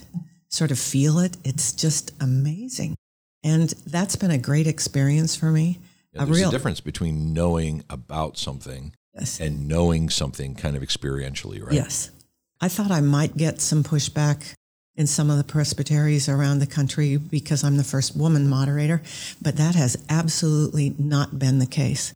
sort 0.50 0.72
of 0.72 0.80
feel 0.80 1.20
it, 1.20 1.38
it's 1.44 1.74
just 1.74 2.12
amazing. 2.22 2.96
And 3.44 3.70
that's 3.86 4.16
been 4.16 4.32
a 4.32 4.38
great 4.38 4.68
experience 4.68 5.36
for 5.36 5.52
me. 5.52 5.80
Yeah, 6.14 6.24
a 6.24 6.26
there's 6.26 6.40
real 6.40 6.50
a 6.50 6.52
difference 6.52 6.80
between 6.80 7.34
knowing 7.34 7.84
about 7.90 8.38
something 8.38 8.94
Yes. 9.14 9.40
and 9.40 9.68
knowing 9.68 10.10
something 10.10 10.56
kind 10.56 10.76
of 10.76 10.82
experientially, 10.82 11.62
right? 11.64 11.74
Yes. 11.74 12.10
I 12.62 12.68
thought 12.68 12.90
I 12.92 13.02
might 13.02 13.38
get 13.38 13.62
some 13.62 13.84
pushback 13.84 14.54
in 14.96 15.06
some 15.06 15.30
of 15.30 15.38
the 15.38 15.44
presbyteries 15.44 16.30
around 16.30 16.60
the 16.60 16.68
country 16.68 17.18
because 17.18 17.64
I'm 17.64 17.78
the 17.78 17.84
first 17.84 18.16
woman 18.16 18.48
moderator, 18.48 19.02
but 19.42 19.58
that 19.58 19.76
has 19.76 19.98
absolutely 20.10 20.96
not 20.98 21.38
been 21.38 21.60
the 21.60 21.66
case. 21.66 22.14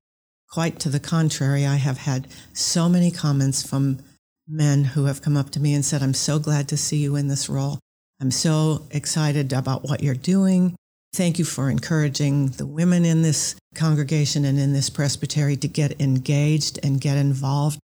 Quite 0.49 0.79
to 0.79 0.89
the 0.89 0.99
contrary, 0.99 1.65
I 1.65 1.75
have 1.75 1.97
had 1.99 2.27
so 2.53 2.87
many 2.87 3.11
comments 3.11 3.67
from 3.67 3.99
men 4.47 4.83
who 4.83 5.05
have 5.05 5.21
come 5.21 5.35
up 5.35 5.49
to 5.51 5.59
me 5.59 5.73
and 5.73 5.83
said, 5.83 6.01
I'm 6.01 6.13
so 6.13 6.39
glad 6.39 6.67
to 6.69 6.77
see 6.77 6.97
you 6.97 7.15
in 7.15 7.27
this 7.27 7.49
role. 7.49 7.79
I'm 8.19 8.31
so 8.31 8.87
excited 8.91 9.53
about 9.53 9.83
what 9.83 10.01
you're 10.01 10.15
doing. 10.15 10.75
Thank 11.13 11.39
you 11.39 11.45
for 11.45 11.69
encouraging 11.69 12.49
the 12.49 12.65
women 12.65 13.05
in 13.05 13.21
this 13.21 13.55
congregation 13.75 14.45
and 14.45 14.59
in 14.59 14.73
this 14.73 14.89
presbytery 14.89 15.55
to 15.57 15.67
get 15.67 16.01
engaged 16.01 16.79
and 16.83 17.01
get 17.01 17.17
involved. 17.17 17.79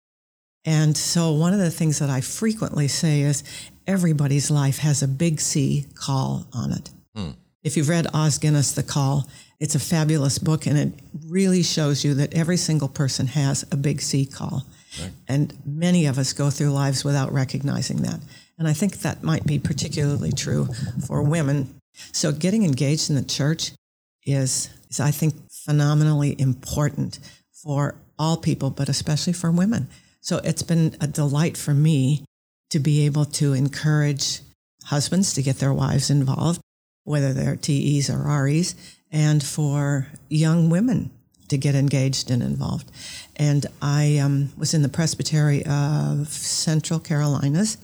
And 0.65 0.95
so, 0.95 1.31
one 1.31 1.53
of 1.53 1.59
the 1.59 1.71
things 1.71 1.99
that 1.99 2.09
I 2.09 2.21
frequently 2.21 2.87
say 2.87 3.21
is 3.21 3.43
everybody's 3.85 4.49
life 4.49 4.77
has 4.79 5.03
a 5.03 5.07
big 5.07 5.41
C 5.41 5.85
call 5.95 6.47
on 6.53 6.71
it. 6.71 6.89
Hmm. 7.15 7.31
If 7.63 7.77
you've 7.77 7.89
read 7.89 8.07
Os 8.13 8.37
Guinness, 8.37 8.73
The 8.73 8.83
Call, 8.83 9.27
it's 9.59 9.75
a 9.75 9.79
fabulous 9.79 10.37
book 10.37 10.65
and 10.65 10.77
it 10.77 10.93
really 11.27 11.63
shows 11.63 12.03
you 12.03 12.13
that 12.15 12.33
every 12.33 12.57
single 12.57 12.89
person 12.89 13.27
has 13.27 13.63
a 13.71 13.77
big 13.77 14.01
C 14.01 14.25
call. 14.25 14.65
Right. 14.99 15.11
And 15.27 15.53
many 15.65 16.05
of 16.05 16.17
us 16.17 16.33
go 16.33 16.49
through 16.49 16.71
lives 16.71 17.03
without 17.03 17.31
recognizing 17.31 17.97
that. 18.03 18.19
And 18.57 18.67
I 18.67 18.73
think 18.73 18.99
that 18.99 19.23
might 19.23 19.45
be 19.45 19.59
particularly 19.59 20.31
true 20.31 20.67
for 21.07 21.21
women. 21.21 21.75
So 22.11 22.31
getting 22.31 22.63
engaged 22.63 23.09
in 23.09 23.15
the 23.15 23.23
church 23.23 23.71
is, 24.25 24.69
is 24.89 24.99
I 24.99 25.11
think, 25.11 25.35
phenomenally 25.65 26.35
important 26.39 27.19
for 27.51 27.95
all 28.19 28.37
people, 28.37 28.69
but 28.69 28.89
especially 28.89 29.33
for 29.33 29.51
women. 29.51 29.87
So 30.21 30.37
it's 30.43 30.63
been 30.63 30.95
a 31.01 31.07
delight 31.07 31.57
for 31.57 31.73
me 31.73 32.25
to 32.69 32.79
be 32.79 33.05
able 33.05 33.25
to 33.25 33.53
encourage 33.53 34.41
husbands 34.85 35.33
to 35.33 35.41
get 35.41 35.57
their 35.57 35.73
wives 35.73 36.09
involved, 36.09 36.61
whether 37.03 37.33
they're 37.33 37.55
TEs 37.55 38.09
or 38.09 38.43
REs, 38.43 38.75
and 39.11 39.43
for 39.43 40.07
young 40.29 40.69
women 40.69 41.11
to 41.53 41.57
get 41.57 41.75
engaged 41.75 42.29
and 42.29 42.43
involved. 42.43 42.91
And 43.35 43.65
I 43.81 44.17
um, 44.17 44.51
was 44.57 44.73
in 44.73 44.81
the 44.81 44.89
Presbytery 44.89 45.65
of 45.65 46.27
Central 46.27 46.99
Carolinas. 46.99 47.77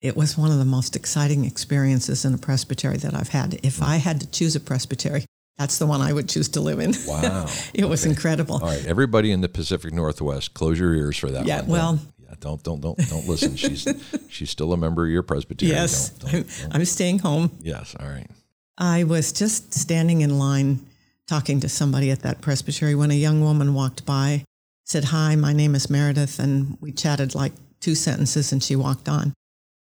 It 0.00 0.16
was 0.16 0.38
one 0.38 0.50
of 0.50 0.58
the 0.58 0.64
most 0.64 0.94
exciting 0.94 1.44
experiences 1.44 2.24
in 2.24 2.32
a 2.32 2.38
presbytery 2.38 2.96
that 2.98 3.14
I've 3.14 3.30
had. 3.30 3.58
If 3.64 3.82
I 3.82 3.96
had 3.96 4.20
to 4.20 4.30
choose 4.30 4.54
a 4.54 4.60
presbytery, 4.60 5.24
that's 5.58 5.78
the 5.78 5.86
one 5.86 6.00
I 6.00 6.12
would 6.12 6.28
choose 6.28 6.48
to 6.50 6.60
live 6.60 6.78
in. 6.78 6.94
Wow. 7.04 7.46
it 7.74 7.84
was 7.84 8.04
okay. 8.04 8.10
incredible. 8.10 8.56
All 8.62 8.68
right, 8.68 8.86
everybody 8.86 9.32
in 9.32 9.40
the 9.40 9.48
Pacific 9.48 9.92
Northwest, 9.92 10.54
close 10.54 10.78
your 10.78 10.94
ears 10.94 11.16
for 11.16 11.30
that 11.30 11.46
yeah, 11.46 11.62
one. 11.62 11.68
well, 11.68 11.98
yeah, 12.20 12.34
don't 12.38 12.62
don't 12.62 12.80
don't 12.80 12.96
don't 13.08 13.26
listen. 13.26 13.56
She's 13.56 13.88
she's 14.28 14.50
still 14.50 14.72
a 14.72 14.76
member 14.76 15.04
of 15.04 15.10
your 15.10 15.24
presbytery. 15.24 15.70
Yes. 15.70 16.10
Don't, 16.10 16.30
don't, 16.30 16.60
don't. 16.62 16.74
I'm 16.76 16.84
staying 16.84 17.18
home. 17.18 17.50
Yes, 17.60 17.96
all 17.98 18.08
right. 18.08 18.30
I 18.78 19.02
was 19.02 19.32
just 19.32 19.74
standing 19.74 20.20
in 20.20 20.38
line 20.38 20.86
talking 21.28 21.60
to 21.60 21.68
somebody 21.68 22.10
at 22.10 22.22
that 22.22 22.40
presbytery 22.40 22.94
when 22.94 23.10
a 23.10 23.14
young 23.14 23.42
woman 23.42 23.74
walked 23.74 24.04
by, 24.06 24.44
said, 24.84 25.04
Hi, 25.04 25.36
my 25.36 25.52
name 25.52 25.74
is 25.74 25.90
Meredith. 25.90 26.38
And 26.38 26.78
we 26.80 26.90
chatted 26.90 27.34
like 27.34 27.52
two 27.80 27.94
sentences 27.94 28.50
and 28.50 28.62
she 28.62 28.74
walked 28.74 29.08
on. 29.08 29.34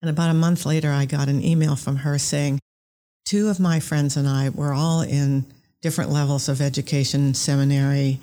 And 0.02 0.10
about 0.10 0.30
a 0.30 0.34
month 0.34 0.66
later, 0.66 0.90
I 0.90 1.06
got 1.06 1.28
an 1.28 1.42
email 1.42 1.76
from 1.76 1.96
her 1.96 2.18
saying, 2.18 2.58
Two 3.24 3.48
of 3.48 3.58
my 3.58 3.80
friends 3.80 4.16
and 4.16 4.28
I 4.28 4.50
were 4.50 4.72
all 4.72 5.00
in 5.00 5.46
different 5.80 6.10
levels 6.10 6.48
of 6.48 6.60
education, 6.60 7.32
seminary. 7.34 8.20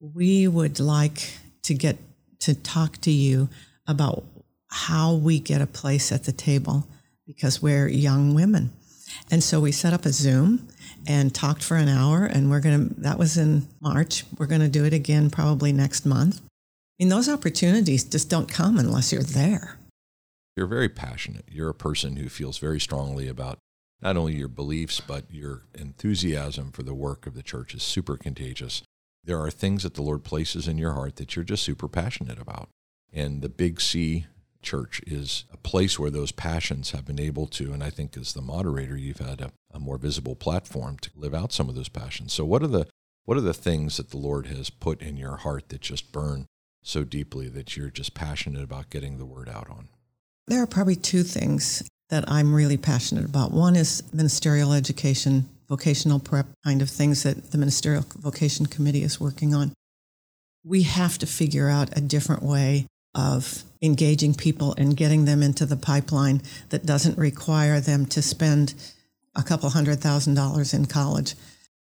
We 0.00 0.46
would 0.46 0.78
like 0.78 1.32
to 1.62 1.74
get 1.74 1.96
to 2.40 2.54
talk 2.54 2.98
to 2.98 3.10
you 3.10 3.48
about 3.86 4.24
how 4.68 5.14
we 5.14 5.40
get 5.40 5.60
a 5.60 5.66
place 5.66 6.12
at 6.12 6.24
the 6.24 6.32
table 6.32 6.86
because 7.26 7.60
we're 7.60 7.88
young 7.88 8.34
women. 8.34 8.70
And 9.30 9.42
so 9.42 9.60
we 9.60 9.72
set 9.72 9.92
up 9.92 10.04
a 10.04 10.12
Zoom 10.12 10.68
and 11.06 11.34
talked 11.34 11.62
for 11.62 11.76
an 11.76 11.88
hour 11.88 12.24
and 12.24 12.50
we're 12.50 12.60
going 12.60 12.88
to 12.88 13.00
that 13.00 13.18
was 13.18 13.36
in 13.36 13.66
March. 13.80 14.24
We're 14.38 14.46
going 14.46 14.60
to 14.60 14.68
do 14.68 14.84
it 14.84 14.92
again 14.92 15.30
probably 15.30 15.72
next 15.72 16.04
month. 16.04 16.40
I 16.40 17.04
mean 17.04 17.08
those 17.08 17.28
opportunities 17.28 18.04
just 18.04 18.28
don't 18.28 18.48
come 18.48 18.78
unless 18.78 19.12
you're 19.12 19.22
there. 19.22 19.78
You're 20.56 20.66
very 20.66 20.88
passionate. 20.88 21.44
You're 21.50 21.70
a 21.70 21.74
person 21.74 22.16
who 22.16 22.28
feels 22.28 22.58
very 22.58 22.80
strongly 22.80 23.28
about 23.28 23.58
not 24.02 24.16
only 24.16 24.34
your 24.34 24.48
beliefs 24.48 25.00
but 25.00 25.24
your 25.30 25.62
enthusiasm 25.74 26.72
for 26.72 26.82
the 26.82 26.94
work 26.94 27.26
of 27.26 27.34
the 27.34 27.42
church 27.42 27.74
is 27.74 27.82
super 27.82 28.16
contagious. 28.16 28.82
There 29.24 29.40
are 29.40 29.50
things 29.50 29.82
that 29.82 29.94
the 29.94 30.02
Lord 30.02 30.24
places 30.24 30.66
in 30.66 30.78
your 30.78 30.92
heart 30.92 31.16
that 31.16 31.36
you're 31.36 31.44
just 31.44 31.62
super 31.62 31.88
passionate 31.88 32.40
about. 32.40 32.68
And 33.12 33.42
the 33.42 33.48
big 33.48 33.80
C 33.80 34.26
church 34.62 35.00
is 35.06 35.44
a 35.52 35.56
place 35.56 35.98
where 35.98 36.10
those 36.10 36.32
passions 36.32 36.90
have 36.90 37.04
been 37.04 37.20
able 37.20 37.46
to, 37.46 37.72
and 37.72 37.82
I 37.82 37.90
think 37.90 38.16
as 38.16 38.32
the 38.32 38.42
moderator, 38.42 38.96
you've 38.96 39.18
had 39.18 39.40
a, 39.40 39.52
a, 39.72 39.80
more 39.80 39.98
visible 39.98 40.34
platform 40.34 40.98
to 40.98 41.10
live 41.14 41.34
out 41.34 41.52
some 41.52 41.68
of 41.68 41.74
those 41.74 41.88
passions. 41.88 42.32
So 42.32 42.44
what 42.44 42.62
are 42.62 42.68
the 42.68 42.86
what 43.24 43.36
are 43.36 43.42
the 43.42 43.54
things 43.54 43.96
that 43.96 44.10
the 44.10 44.16
Lord 44.16 44.46
has 44.46 44.70
put 44.70 45.02
in 45.02 45.16
your 45.16 45.36
heart 45.36 45.68
that 45.68 45.80
just 45.82 46.10
burn 46.10 46.46
so 46.82 47.04
deeply 47.04 47.48
that 47.48 47.76
you're 47.76 47.90
just 47.90 48.14
passionate 48.14 48.62
about 48.62 48.90
getting 48.90 49.18
the 49.18 49.26
word 49.26 49.48
out 49.48 49.68
on? 49.70 49.88
There 50.46 50.62
are 50.62 50.66
probably 50.66 50.96
two 50.96 51.22
things 51.22 51.88
that 52.08 52.24
I'm 52.28 52.54
really 52.54 52.76
passionate 52.76 53.24
about. 53.24 53.52
One 53.52 53.76
is 53.76 54.02
ministerial 54.12 54.72
education, 54.72 55.48
vocational 55.68 56.18
prep 56.18 56.46
kind 56.64 56.82
of 56.82 56.90
things 56.90 57.22
that 57.22 57.52
the 57.52 57.58
Ministerial 57.58 58.04
Vocation 58.18 58.66
Committee 58.66 59.04
is 59.04 59.20
working 59.20 59.54
on. 59.54 59.72
We 60.64 60.82
have 60.82 61.16
to 61.18 61.26
figure 61.26 61.68
out 61.68 61.96
a 61.96 62.00
different 62.00 62.42
way 62.42 62.86
of 63.14 63.64
engaging 63.82 64.34
people 64.34 64.74
and 64.76 64.96
getting 64.96 65.24
them 65.24 65.42
into 65.42 65.66
the 65.66 65.76
pipeline 65.76 66.42
that 66.68 66.86
doesn't 66.86 67.18
require 67.18 67.80
them 67.80 68.06
to 68.06 68.22
spend 68.22 68.74
a 69.36 69.42
couple 69.42 69.68
hundred 69.70 70.00
thousand 70.00 70.34
dollars 70.34 70.74
in 70.74 70.86
college. 70.86 71.34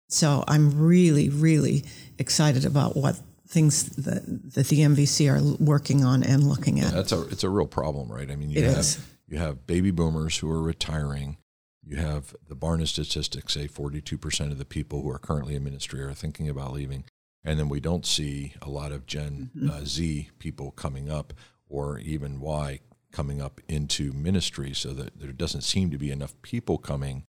So 0.08 0.44
I'm 0.48 0.78
really, 0.78 1.28
really 1.28 1.84
excited 2.18 2.64
about 2.64 2.96
what 2.96 3.18
things 3.46 3.84
that, 3.96 4.24
that 4.54 4.68
the 4.68 4.80
MVC 4.80 5.28
are 5.30 5.62
working 5.62 6.04
on 6.04 6.22
and 6.22 6.44
looking 6.44 6.80
at. 6.80 6.86
Yeah, 6.86 6.90
that's 6.92 7.12
a 7.12 7.22
it's 7.28 7.44
a 7.44 7.50
real 7.50 7.66
problem, 7.66 8.10
right? 8.10 8.30
I 8.30 8.36
mean, 8.36 8.50
you 8.50 8.60
it 8.62 8.64
have 8.64 8.78
is. 8.78 8.98
you 9.26 9.38
have 9.38 9.66
baby 9.66 9.90
boomers 9.90 10.38
who 10.38 10.50
are 10.50 10.62
retiring. 10.62 11.36
You 11.84 11.96
have 11.96 12.34
the 12.46 12.54
Barna 12.56 12.86
statistics 12.86 13.54
say 13.54 13.66
42% 13.66 14.50
of 14.50 14.58
the 14.58 14.66
people 14.66 15.00
who 15.00 15.10
are 15.10 15.18
currently 15.18 15.54
in 15.54 15.64
ministry 15.64 16.02
are 16.02 16.12
thinking 16.12 16.46
about 16.46 16.74
leaving 16.74 17.04
and 17.44 17.58
then 17.58 17.68
we 17.68 17.80
don't 17.80 18.06
see 18.06 18.54
a 18.62 18.68
lot 18.68 18.92
of 18.92 19.06
Gen 19.06 19.50
mm-hmm. 19.56 19.70
uh, 19.70 19.84
Z 19.84 20.30
people 20.38 20.70
coming 20.72 21.10
up 21.10 21.32
or 21.68 21.98
even 21.98 22.40
Y 22.40 22.80
coming 23.12 23.40
up 23.40 23.60
into 23.68 24.12
ministry 24.12 24.74
so 24.74 24.92
that 24.92 25.18
there 25.18 25.32
doesn't 25.32 25.62
seem 25.62 25.90
to 25.90 25.98
be 25.98 26.10
enough 26.10 26.34
people 26.42 26.78
coming 26.78 27.24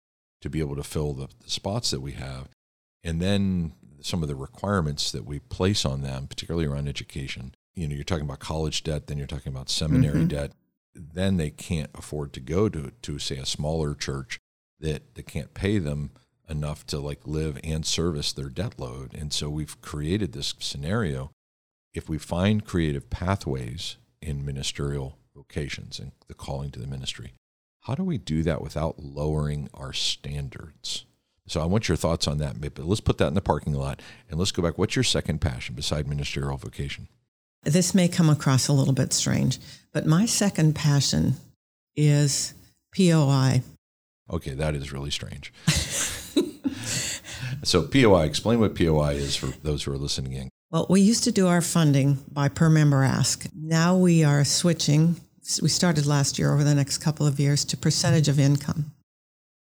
to 0.41 0.49
be 0.49 0.59
able 0.59 0.75
to 0.75 0.83
fill 0.83 1.13
the, 1.13 1.27
the 1.43 1.49
spots 1.49 1.91
that 1.91 2.01
we 2.01 2.13
have. 2.13 2.49
And 3.03 3.21
then 3.21 3.73
some 4.01 4.21
of 4.21 4.29
the 4.29 4.35
requirements 4.35 5.11
that 5.11 5.25
we 5.25 5.39
place 5.39 5.85
on 5.85 6.01
them, 6.01 6.27
particularly 6.27 6.67
around 6.67 6.87
education. 6.87 7.55
You 7.73 7.87
know, 7.87 7.95
you're 7.95 8.03
talking 8.03 8.25
about 8.25 8.39
college 8.39 8.83
debt, 8.83 9.07
then 9.07 9.17
you're 9.17 9.27
talking 9.27 9.51
about 9.51 9.69
seminary 9.69 10.19
mm-hmm. 10.19 10.27
debt. 10.27 10.51
Then 10.93 11.37
they 11.37 11.49
can't 11.49 11.89
afford 11.95 12.31
to 12.33 12.39
go 12.39 12.69
to, 12.69 12.91
to 13.01 13.19
say, 13.19 13.37
a 13.37 13.45
smaller 13.45 13.95
church 13.95 14.39
that, 14.79 15.15
that 15.15 15.25
can't 15.25 15.53
pay 15.53 15.79
them 15.79 16.11
enough 16.49 16.85
to 16.87 16.99
like 16.99 17.25
live 17.25 17.59
and 17.63 17.85
service 17.85 18.31
their 18.31 18.49
debt 18.49 18.79
load. 18.79 19.13
And 19.13 19.33
so 19.33 19.49
we've 19.49 19.79
created 19.81 20.33
this 20.33 20.53
scenario. 20.59 21.31
If 21.93 22.09
we 22.09 22.17
find 22.17 22.65
creative 22.65 23.09
pathways 23.09 23.97
in 24.21 24.45
ministerial 24.45 25.17
vocations 25.35 25.99
and 25.99 26.11
the 26.27 26.33
calling 26.33 26.71
to 26.71 26.79
the 26.79 26.87
ministry, 26.87 27.33
how 27.81 27.95
do 27.95 28.03
we 28.03 28.17
do 28.17 28.43
that 28.43 28.61
without 28.61 28.99
lowering 28.99 29.69
our 29.73 29.93
standards? 29.93 31.05
So 31.47 31.61
I 31.61 31.65
want 31.65 31.87
your 31.87 31.95
thoughts 31.95 32.27
on 32.27 32.39
that. 32.39 32.59
But 32.59 32.79
let's 32.79 33.01
put 33.01 33.17
that 33.19 33.27
in 33.27 33.35
the 33.35 33.41
parking 33.41 33.73
lot 33.73 34.01
and 34.29 34.39
let's 34.39 34.51
go 34.51 34.63
back. 34.63 34.77
What's 34.77 34.95
your 34.95 35.03
second 35.03 35.39
passion 35.39 35.75
beside 35.75 36.07
ministerial 36.07 36.57
vocation? 36.57 37.07
This 37.63 37.95
may 37.95 38.07
come 38.07 38.29
across 38.29 38.67
a 38.67 38.73
little 38.73 38.93
bit 38.93 39.11
strange, 39.13 39.57
but 39.91 40.05
my 40.05 40.25
second 40.25 40.75
passion 40.75 41.35
is 41.95 42.53
POI. 42.95 43.63
Okay, 44.31 44.51
that 44.51 44.75
is 44.75 44.91
really 44.91 45.11
strange. 45.11 45.51
So 47.65 47.81
POI, 47.81 48.25
explain 48.25 48.59
what 48.59 48.75
POI 48.75 49.13
is 49.13 49.35
for 49.35 49.47
those 49.63 49.83
who 49.83 49.91
are 49.91 49.97
listening 49.97 50.33
in. 50.33 50.49
Well, 50.69 50.85
we 50.87 51.01
used 51.01 51.23
to 51.23 51.31
do 51.31 51.47
our 51.47 51.61
funding 51.61 52.19
by 52.31 52.47
per 52.47 52.69
member 52.69 53.03
ask. 53.03 53.47
Now 53.55 53.97
we 53.97 54.23
are 54.23 54.43
switching. 54.43 55.15
We 55.61 55.69
started 55.69 56.05
last 56.05 56.37
year 56.37 56.53
over 56.53 56.63
the 56.63 56.75
next 56.75 56.99
couple 56.99 57.25
of 57.25 57.39
years 57.39 57.65
to 57.65 57.77
percentage 57.77 58.27
of 58.27 58.39
income. 58.39 58.91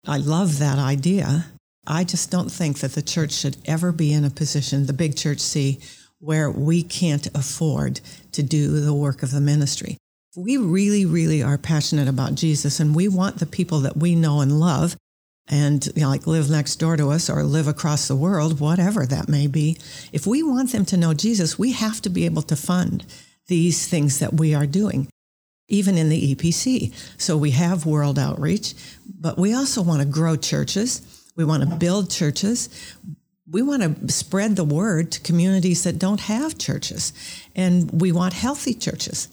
I 0.05 0.17
love 0.17 0.59
that 0.59 0.79
idea. 0.79 1.45
I 1.87 2.03
just 2.03 2.29
don't 2.29 2.51
think 2.51 2.79
that 2.79 2.91
the 2.91 3.01
church 3.01 3.31
should 3.31 3.57
ever 3.65 3.93
be 3.93 4.11
in 4.11 4.25
a 4.25 4.29
position, 4.29 4.85
the 4.85 4.93
big 4.93 5.15
church 5.15 5.39
see, 5.39 5.79
where 6.19 6.51
we 6.51 6.83
can't 6.83 7.27
afford 7.35 8.01
to 8.33 8.43
do 8.43 8.81
the 8.81 8.93
work 8.93 9.23
of 9.23 9.31
the 9.31 9.41
ministry. 9.41 9.97
We 10.35 10.57
really, 10.57 11.05
really 11.05 11.41
are 11.41 11.57
passionate 11.57 12.07
about 12.09 12.35
Jesus 12.35 12.79
and 12.79 12.95
we 12.95 13.07
want 13.07 13.39
the 13.39 13.45
people 13.45 13.79
that 13.81 13.95
we 13.95 14.15
know 14.15 14.41
and 14.41 14.59
love 14.59 14.97
and 15.47 15.85
you 15.95 16.03
know, 16.03 16.09
like 16.09 16.27
live 16.27 16.49
next 16.49 16.75
door 16.77 16.95
to 16.97 17.09
us 17.09 17.29
or 17.29 17.43
live 17.43 17.67
across 17.67 18.07
the 18.07 18.15
world, 18.15 18.59
whatever 18.59 19.05
that 19.05 19.27
may 19.27 19.47
be. 19.47 19.77
If 20.11 20.25
we 20.25 20.41
want 20.41 20.71
them 20.71 20.85
to 20.85 20.97
know 20.97 21.13
Jesus, 21.13 21.59
we 21.59 21.73
have 21.73 22.01
to 22.01 22.09
be 22.09 22.25
able 22.25 22.43
to 22.43 22.55
fund 22.55 23.05
these 23.47 23.87
things 23.87 24.19
that 24.19 24.33
we 24.33 24.55
are 24.55 24.65
doing, 24.65 25.07
even 25.67 25.97
in 25.97 26.09
the 26.09 26.35
EPC. 26.35 26.93
So 27.21 27.35
we 27.35 27.51
have 27.51 27.85
world 27.85 28.17
outreach, 28.17 28.73
but 29.05 29.37
we 29.37 29.53
also 29.53 29.81
want 29.81 30.01
to 30.01 30.07
grow 30.07 30.35
churches. 30.35 31.01
We 31.35 31.43
want 31.43 31.63
to 31.63 31.75
build 31.75 32.09
churches. 32.09 32.69
We 33.49 33.61
want 33.61 33.83
to 33.83 34.11
spread 34.11 34.55
the 34.55 34.63
word 34.63 35.11
to 35.13 35.19
communities 35.19 35.83
that 35.83 35.99
don't 35.99 36.21
have 36.21 36.57
churches. 36.57 37.11
And 37.55 38.01
we 38.01 38.11
want 38.11 38.33
healthy 38.33 38.73
churches. 38.73 39.27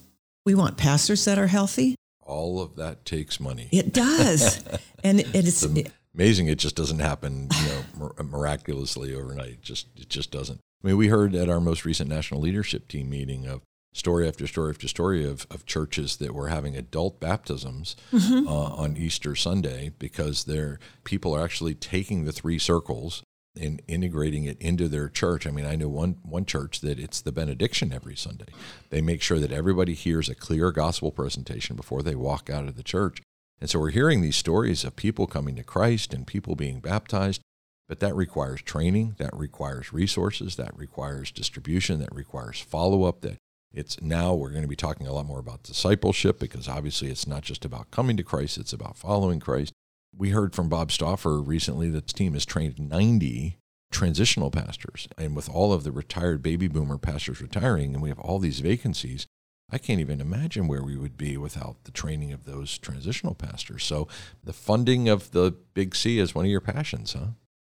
We 0.45 0.55
want 0.55 0.77
pastors 0.77 1.23
that 1.25 1.37
are 1.37 1.47
healthy. 1.47 1.95
All 2.21 2.61
of 2.61 2.75
that 2.75 3.05
takes 3.05 3.39
money. 3.39 3.69
It 3.71 3.93
does. 3.93 4.63
and 5.03 5.21
it's, 5.33 5.61
the, 5.61 5.89
amazing. 6.15 6.47
It 6.47 6.59
just 6.59 6.75
doesn't 6.75 6.99
happen, 6.99 7.49
you 7.61 7.67
know, 7.99 8.11
miraculously 8.23 9.13
overnight. 9.15 9.49
It 9.49 9.61
just 9.61 9.87
it 9.95 10.09
just 10.09 10.31
doesn't. 10.31 10.59
I 10.83 10.87
mean, 10.87 10.97
we 10.97 11.07
heard 11.07 11.35
at 11.35 11.49
our 11.49 11.59
most 11.59 11.85
recent 11.85 12.09
national 12.09 12.41
leadership 12.41 12.87
team 12.87 13.09
meeting 13.09 13.45
of 13.45 13.61
story 13.93 14.27
after 14.27 14.47
story 14.47 14.71
after 14.71 14.87
story 14.87 15.27
of, 15.27 15.45
of 15.51 15.65
churches 15.65 16.17
that 16.17 16.33
were 16.33 16.47
having 16.47 16.75
adult 16.75 17.19
baptisms 17.19 17.95
mm-hmm. 18.11 18.47
uh, 18.47 18.51
on 18.51 18.97
Easter 18.97 19.35
Sunday 19.35 19.91
because 19.99 20.45
their 20.45 20.79
people 21.03 21.35
are 21.35 21.43
actually 21.43 21.75
taking 21.75 22.23
the 22.25 22.31
three 22.31 22.57
circles 22.57 23.23
and 23.59 23.81
integrating 23.87 24.45
it 24.45 24.57
into 24.61 24.87
their 24.87 25.09
church. 25.09 25.45
I 25.45 25.51
mean, 25.51 25.65
I 25.65 25.75
know 25.75 25.89
one 25.89 26.17
one 26.23 26.45
church 26.45 26.79
that 26.81 26.99
it's 26.99 27.21
the 27.21 27.33
benediction 27.33 27.91
every 27.91 28.15
Sunday. 28.15 28.47
They 28.89 29.01
make 29.01 29.21
sure 29.21 29.39
that 29.39 29.51
everybody 29.51 29.93
hears 29.93 30.29
a 30.29 30.35
clear 30.35 30.71
gospel 30.71 31.11
presentation 31.11 31.75
before 31.75 32.01
they 32.01 32.15
walk 32.15 32.49
out 32.49 32.67
of 32.67 32.75
the 32.75 32.83
church. 32.83 33.21
And 33.61 33.69
so 33.69 33.79
we're 33.79 33.91
hearing 33.91 34.21
these 34.21 34.35
stories 34.35 34.83
of 34.83 34.95
people 34.95 35.27
coming 35.27 35.55
to 35.55 35.63
Christ 35.63 36.13
and 36.13 36.25
people 36.25 36.55
being 36.55 36.79
baptized, 36.79 37.41
but 37.87 37.99
that 37.99 38.15
requires 38.15 38.61
training, 38.63 39.15
that 39.19 39.35
requires 39.35 39.93
resources, 39.93 40.55
that 40.55 40.75
requires 40.75 41.31
distribution, 41.31 41.99
that 41.99 42.13
requires 42.13 42.59
follow-up, 42.59 43.21
that 43.21 43.37
it's 43.71 44.01
now 44.01 44.33
we're 44.33 44.49
going 44.49 44.63
to 44.63 44.67
be 44.67 44.75
talking 44.75 45.07
a 45.07 45.13
lot 45.13 45.27
more 45.27 45.39
about 45.39 45.63
discipleship 45.63 46.39
because 46.39 46.67
obviously 46.67 47.09
it's 47.09 47.27
not 47.27 47.43
just 47.43 47.63
about 47.63 47.91
coming 47.91 48.17
to 48.17 48.23
Christ, 48.23 48.57
it's 48.57 48.73
about 48.73 48.97
following 48.97 49.39
Christ. 49.39 49.71
We 50.17 50.31
heard 50.31 50.53
from 50.53 50.67
Bob 50.67 50.91
Stauffer 50.91 51.39
recently 51.39 51.89
that 51.91 52.07
the 52.07 52.13
team 52.13 52.33
has 52.33 52.45
trained 52.45 52.79
90 52.79 53.57
transitional 53.91 54.49
pastors. 54.49 55.07
And 55.17 55.35
with 55.35 55.49
all 55.49 55.71
of 55.71 55.83
the 55.83 55.91
retired 55.91 56.41
baby 56.41 56.67
boomer 56.67 56.97
pastors 56.97 57.41
retiring, 57.41 57.93
and 57.93 58.01
we 58.01 58.09
have 58.09 58.19
all 58.19 58.39
these 58.39 58.59
vacancies, 58.59 59.27
I 59.71 59.77
can't 59.77 59.99
even 59.99 60.19
imagine 60.19 60.67
where 60.67 60.83
we 60.83 60.97
would 60.97 61.17
be 61.17 61.37
without 61.37 61.83
the 61.85 61.91
training 61.91 62.33
of 62.33 62.45
those 62.45 62.77
transitional 62.77 63.33
pastors. 63.33 63.83
So 63.83 64.07
the 64.43 64.53
funding 64.53 65.07
of 65.07 65.31
the 65.31 65.55
Big 65.73 65.95
C 65.95 66.19
is 66.19 66.35
one 66.35 66.45
of 66.45 66.51
your 66.51 66.61
passions, 66.61 67.13
huh? 67.13 67.27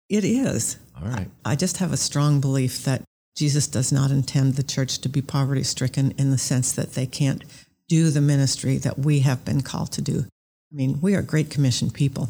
It 0.08 0.24
is. 0.24 0.78
All 1.00 1.08
right. 1.08 1.28
I 1.44 1.56
just 1.56 1.78
have 1.78 1.92
a 1.92 1.96
strong 1.96 2.40
belief 2.40 2.84
that 2.84 3.02
Jesus 3.36 3.66
does 3.66 3.92
not 3.92 4.10
intend 4.10 4.54
the 4.54 4.62
church 4.62 4.98
to 5.00 5.08
be 5.08 5.20
poverty 5.22 5.62
stricken 5.62 6.12
in 6.12 6.30
the 6.30 6.38
sense 6.38 6.72
that 6.72 6.92
they 6.92 7.06
can't 7.06 7.42
do 7.88 8.10
the 8.10 8.20
ministry 8.20 8.78
that 8.78 8.98
we 8.98 9.20
have 9.20 9.44
been 9.44 9.62
called 9.62 9.92
to 9.92 10.02
do. 10.02 10.24
I 10.72 10.74
mean, 10.74 11.00
we 11.00 11.14
are 11.14 11.22
Great 11.22 11.50
Commission 11.50 11.90
people. 11.90 12.28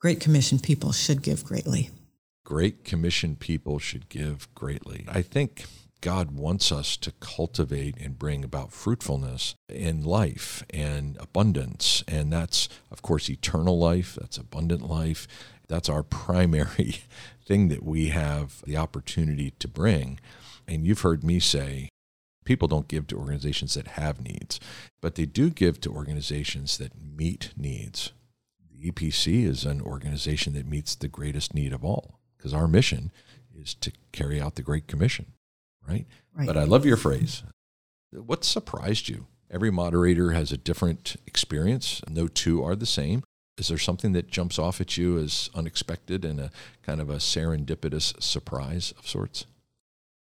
Great 0.00 0.20
Commission 0.20 0.58
people 0.58 0.92
should 0.92 1.22
give 1.22 1.44
greatly. 1.44 1.90
Great 2.44 2.84
Commission 2.84 3.36
people 3.36 3.78
should 3.78 4.08
give 4.08 4.52
greatly. 4.54 5.04
I 5.08 5.22
think 5.22 5.64
God 6.00 6.32
wants 6.32 6.70
us 6.70 6.96
to 6.98 7.12
cultivate 7.20 7.96
and 7.98 8.18
bring 8.18 8.44
about 8.44 8.72
fruitfulness 8.72 9.54
in 9.68 10.04
life 10.04 10.64
and 10.70 11.16
abundance. 11.18 12.04
And 12.06 12.32
that's, 12.32 12.68
of 12.90 13.02
course, 13.02 13.28
eternal 13.28 13.78
life, 13.78 14.16
that's 14.20 14.36
abundant 14.36 14.88
life. 14.88 15.26
That's 15.66 15.88
our 15.88 16.02
primary 16.04 17.02
thing 17.44 17.68
that 17.68 17.82
we 17.82 18.08
have 18.08 18.62
the 18.64 18.76
opportunity 18.76 19.52
to 19.58 19.68
bring. 19.68 20.20
And 20.66 20.86
you've 20.86 21.00
heard 21.00 21.24
me 21.24 21.40
say, 21.40 21.88
people 22.44 22.68
don't 22.68 22.88
give 22.88 23.06
to 23.08 23.18
organizations 23.18 23.74
that 23.74 23.88
have 23.88 24.20
needs, 24.20 24.60
but 25.00 25.16
they 25.16 25.26
do 25.26 25.50
give 25.50 25.80
to 25.80 25.92
organizations 25.92 26.78
that 26.78 26.92
meet 27.00 27.52
needs. 27.56 28.12
The 28.70 28.90
EPC 28.90 29.44
is 29.44 29.64
an 29.64 29.80
organization 29.80 30.54
that 30.54 30.66
meets 30.66 30.94
the 30.94 31.08
greatest 31.08 31.54
need 31.54 31.72
of 31.72 31.84
all 31.84 32.18
because 32.36 32.54
our 32.54 32.68
mission 32.68 33.10
is 33.54 33.74
to 33.74 33.92
carry 34.12 34.40
out 34.40 34.54
the 34.54 34.62
Great 34.62 34.86
Commission, 34.86 35.26
right? 35.88 36.06
right? 36.34 36.46
But 36.46 36.56
I 36.56 36.64
love 36.64 36.84
your 36.84 36.96
phrase. 36.96 37.42
What 38.12 38.44
surprised 38.44 39.08
you? 39.08 39.26
Every 39.50 39.70
moderator 39.70 40.32
has 40.32 40.52
a 40.52 40.58
different 40.58 41.16
experience. 41.26 42.02
No 42.08 42.28
two 42.28 42.62
are 42.62 42.76
the 42.76 42.86
same. 42.86 43.22
Is 43.56 43.68
there 43.68 43.78
something 43.78 44.12
that 44.12 44.30
jumps 44.30 44.58
off 44.58 44.80
at 44.80 44.96
you 44.96 45.18
as 45.18 45.50
unexpected 45.54 46.24
and 46.24 46.38
a 46.38 46.50
kind 46.82 47.00
of 47.00 47.10
a 47.10 47.16
serendipitous 47.16 48.22
surprise 48.22 48.92
of 48.98 49.08
sorts? 49.08 49.46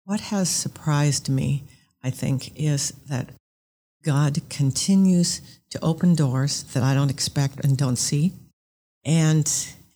What 0.05 0.19
has 0.19 0.49
surprised 0.49 1.29
me, 1.29 1.63
I 2.03 2.09
think, 2.09 2.51
is 2.55 2.91
that 3.07 3.29
God 4.03 4.41
continues 4.49 5.41
to 5.71 5.83
open 5.83 6.13
doors 6.13 6.63
that 6.73 6.83
I 6.83 6.93
don't 6.93 7.09
expect 7.09 7.63
and 7.63 7.77
don't 7.77 7.95
see. 7.95 8.33
And 9.05 9.49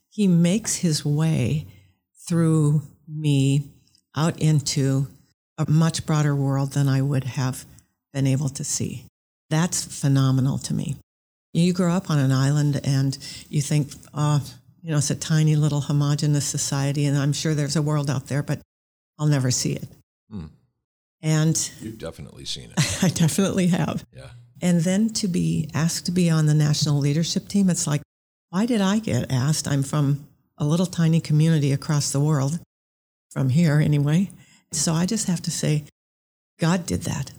He 0.10 0.28
makes 0.28 0.78
His 0.78 1.06
way 1.06 1.68
through 2.28 2.82
me 3.08 3.70
out 4.16 4.40
into 4.40 5.08
a 5.58 5.70
much 5.70 6.06
broader 6.06 6.36
world 6.36 6.74
than 6.74 6.88
I 6.88 7.02
would 7.02 7.24
have 7.24 7.66
been 8.14 8.28
able 8.28 8.50
to 8.50 8.64
see. 8.64 9.06
That's 9.50 9.84
phenomenal 9.84 10.58
to 10.60 10.74
me. 10.74 10.98
You 11.54 11.74
grow 11.74 11.94
up 11.94 12.10
on 12.10 12.20
an 12.20 12.32
island 12.32 12.80
and 12.84 13.18
you 13.50 13.62
think, 13.62 13.92
oh, 14.14 14.44
you 14.82 14.92
know, 14.92 14.98
it's 14.98 15.10
a 15.10 15.16
tiny 15.16 15.56
little 15.56 15.82
homogenous 15.82 16.46
society, 16.46 17.06
and 17.06 17.18
I'm 17.18 17.34
sure 17.34 17.54
there's 17.54 17.76
a 17.76 17.82
world 17.82 18.10
out 18.10 18.28
there, 18.28 18.44
but 18.44 18.62
I'll 19.18 19.28
never 19.28 19.52
see 19.52 19.74
it. 19.74 19.88
Mm. 20.34 20.50
And 21.22 21.72
you've 21.82 21.98
definitely 21.98 22.46
seen 22.46 22.72
it. 22.72 22.98
I 23.04 23.10
definitely 23.10 23.68
have. 23.68 24.06
Yeah. 24.16 24.30
And 24.62 24.82
then 24.82 25.10
to 25.10 25.28
be 25.28 25.70
asked 25.74 26.06
to 26.06 26.12
be 26.12 26.30
on 26.30 26.46
the 26.46 26.54
national 26.54 27.00
leadership 27.00 27.48
team, 27.48 27.70
it's 27.70 27.88
like, 27.88 28.02
why 28.50 28.66
did 28.66 28.82
I 28.82 29.00
get 29.00 29.32
asked? 29.32 29.68
I'm 29.68 29.84
from 29.84 30.28
a 30.58 30.66
little 30.66 30.86
tiny 30.86 31.20
community 31.20 31.72
across 31.72 32.12
the 32.12 32.20
world, 32.20 32.60
from 33.32 33.50
here 33.50 33.80
anyway. 33.80 34.30
So 34.72 34.94
I 34.94 35.06
just 35.06 35.28
have 35.28 35.42
to 35.44 35.52
say, 35.52 35.86
God 36.60 36.86
did 36.86 37.04
that. 37.04 37.32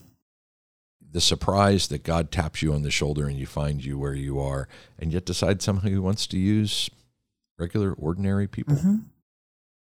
The 1.11 1.21
surprise 1.21 1.89
that 1.89 2.03
God 2.03 2.31
taps 2.31 2.63
you 2.63 2.73
on 2.73 2.83
the 2.83 2.91
shoulder 2.91 3.27
and 3.27 3.39
you 3.39 3.47
find 3.47 3.85
you 3.85 3.99
where 3.99 4.15
you 4.15 4.41
are, 4.41 4.69
and 4.99 5.13
yet 5.13 5.25
decide 5.25 5.63
somehow 5.63 5.89
He 5.89 5.99
wants 5.99 6.27
to 6.29 6.39
use 6.39 6.91
regular, 7.59 7.93
ordinary 7.93 8.47
people. 8.47 8.77
Mm-hmm. 8.77 8.97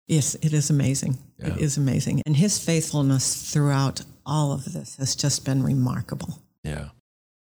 Yes, 0.06 0.36
it 0.36 0.52
is 0.52 0.70
amazing. 0.70 1.18
Yeah. 1.38 1.48
It 1.48 1.58
is 1.58 1.76
amazing. 1.76 2.22
And 2.26 2.36
his 2.36 2.64
faithfulness 2.64 3.52
throughout 3.52 4.02
all 4.24 4.52
of 4.52 4.72
this 4.72 4.96
has 4.96 5.16
just 5.16 5.44
been 5.44 5.62
remarkable. 5.64 6.38
Yeah. 6.62 6.90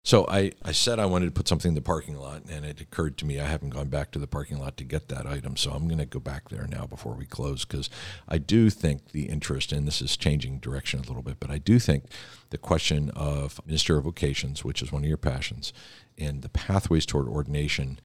So 0.07 0.25
I, 0.29 0.53
I 0.63 0.71
said 0.71 0.99
I 0.99 1.05
wanted 1.05 1.25
to 1.25 1.31
put 1.31 1.49
something 1.49 1.67
in 1.67 1.75
the 1.75 1.81
parking 1.81 2.15
lot, 2.15 2.43
and 2.49 2.63
it 2.63 2.79
occurred 2.79 3.17
to 3.17 3.25
me 3.25 3.41
I 3.41 3.45
haven't 3.45 3.71
gone 3.71 3.89
back 3.89 4.09
to 4.11 4.19
the 4.19 4.25
parking 4.25 4.57
lot 4.57 4.77
to 4.77 4.85
get 4.85 5.09
that 5.09 5.25
item. 5.25 5.57
So 5.57 5.71
I'm 5.71 5.85
going 5.85 5.97
to 5.97 6.05
go 6.05 6.21
back 6.21 6.47
there 6.47 6.65
now 6.65 6.85
before 6.85 7.11
we 7.13 7.25
close 7.25 7.65
because 7.65 7.89
I 8.25 8.37
do 8.37 8.69
think 8.69 9.11
the 9.11 9.23
interest, 9.23 9.73
and 9.73 9.85
this 9.85 10.01
is 10.01 10.15
changing 10.15 10.59
direction 10.59 11.01
a 11.01 11.03
little 11.03 11.23
bit, 11.23 11.41
but 11.41 11.51
I 11.51 11.57
do 11.57 11.77
think 11.77 12.05
the 12.51 12.57
question 12.57 13.09
of 13.17 13.59
Minister 13.65 13.97
of 13.97 14.05
Vocations, 14.05 14.63
which 14.63 14.81
is 14.81 14.93
one 14.93 15.03
of 15.03 15.09
your 15.09 15.17
passions, 15.17 15.73
and 16.17 16.41
the 16.41 16.47
pathways 16.47 17.05
toward 17.05 17.27
ordination 17.27 17.99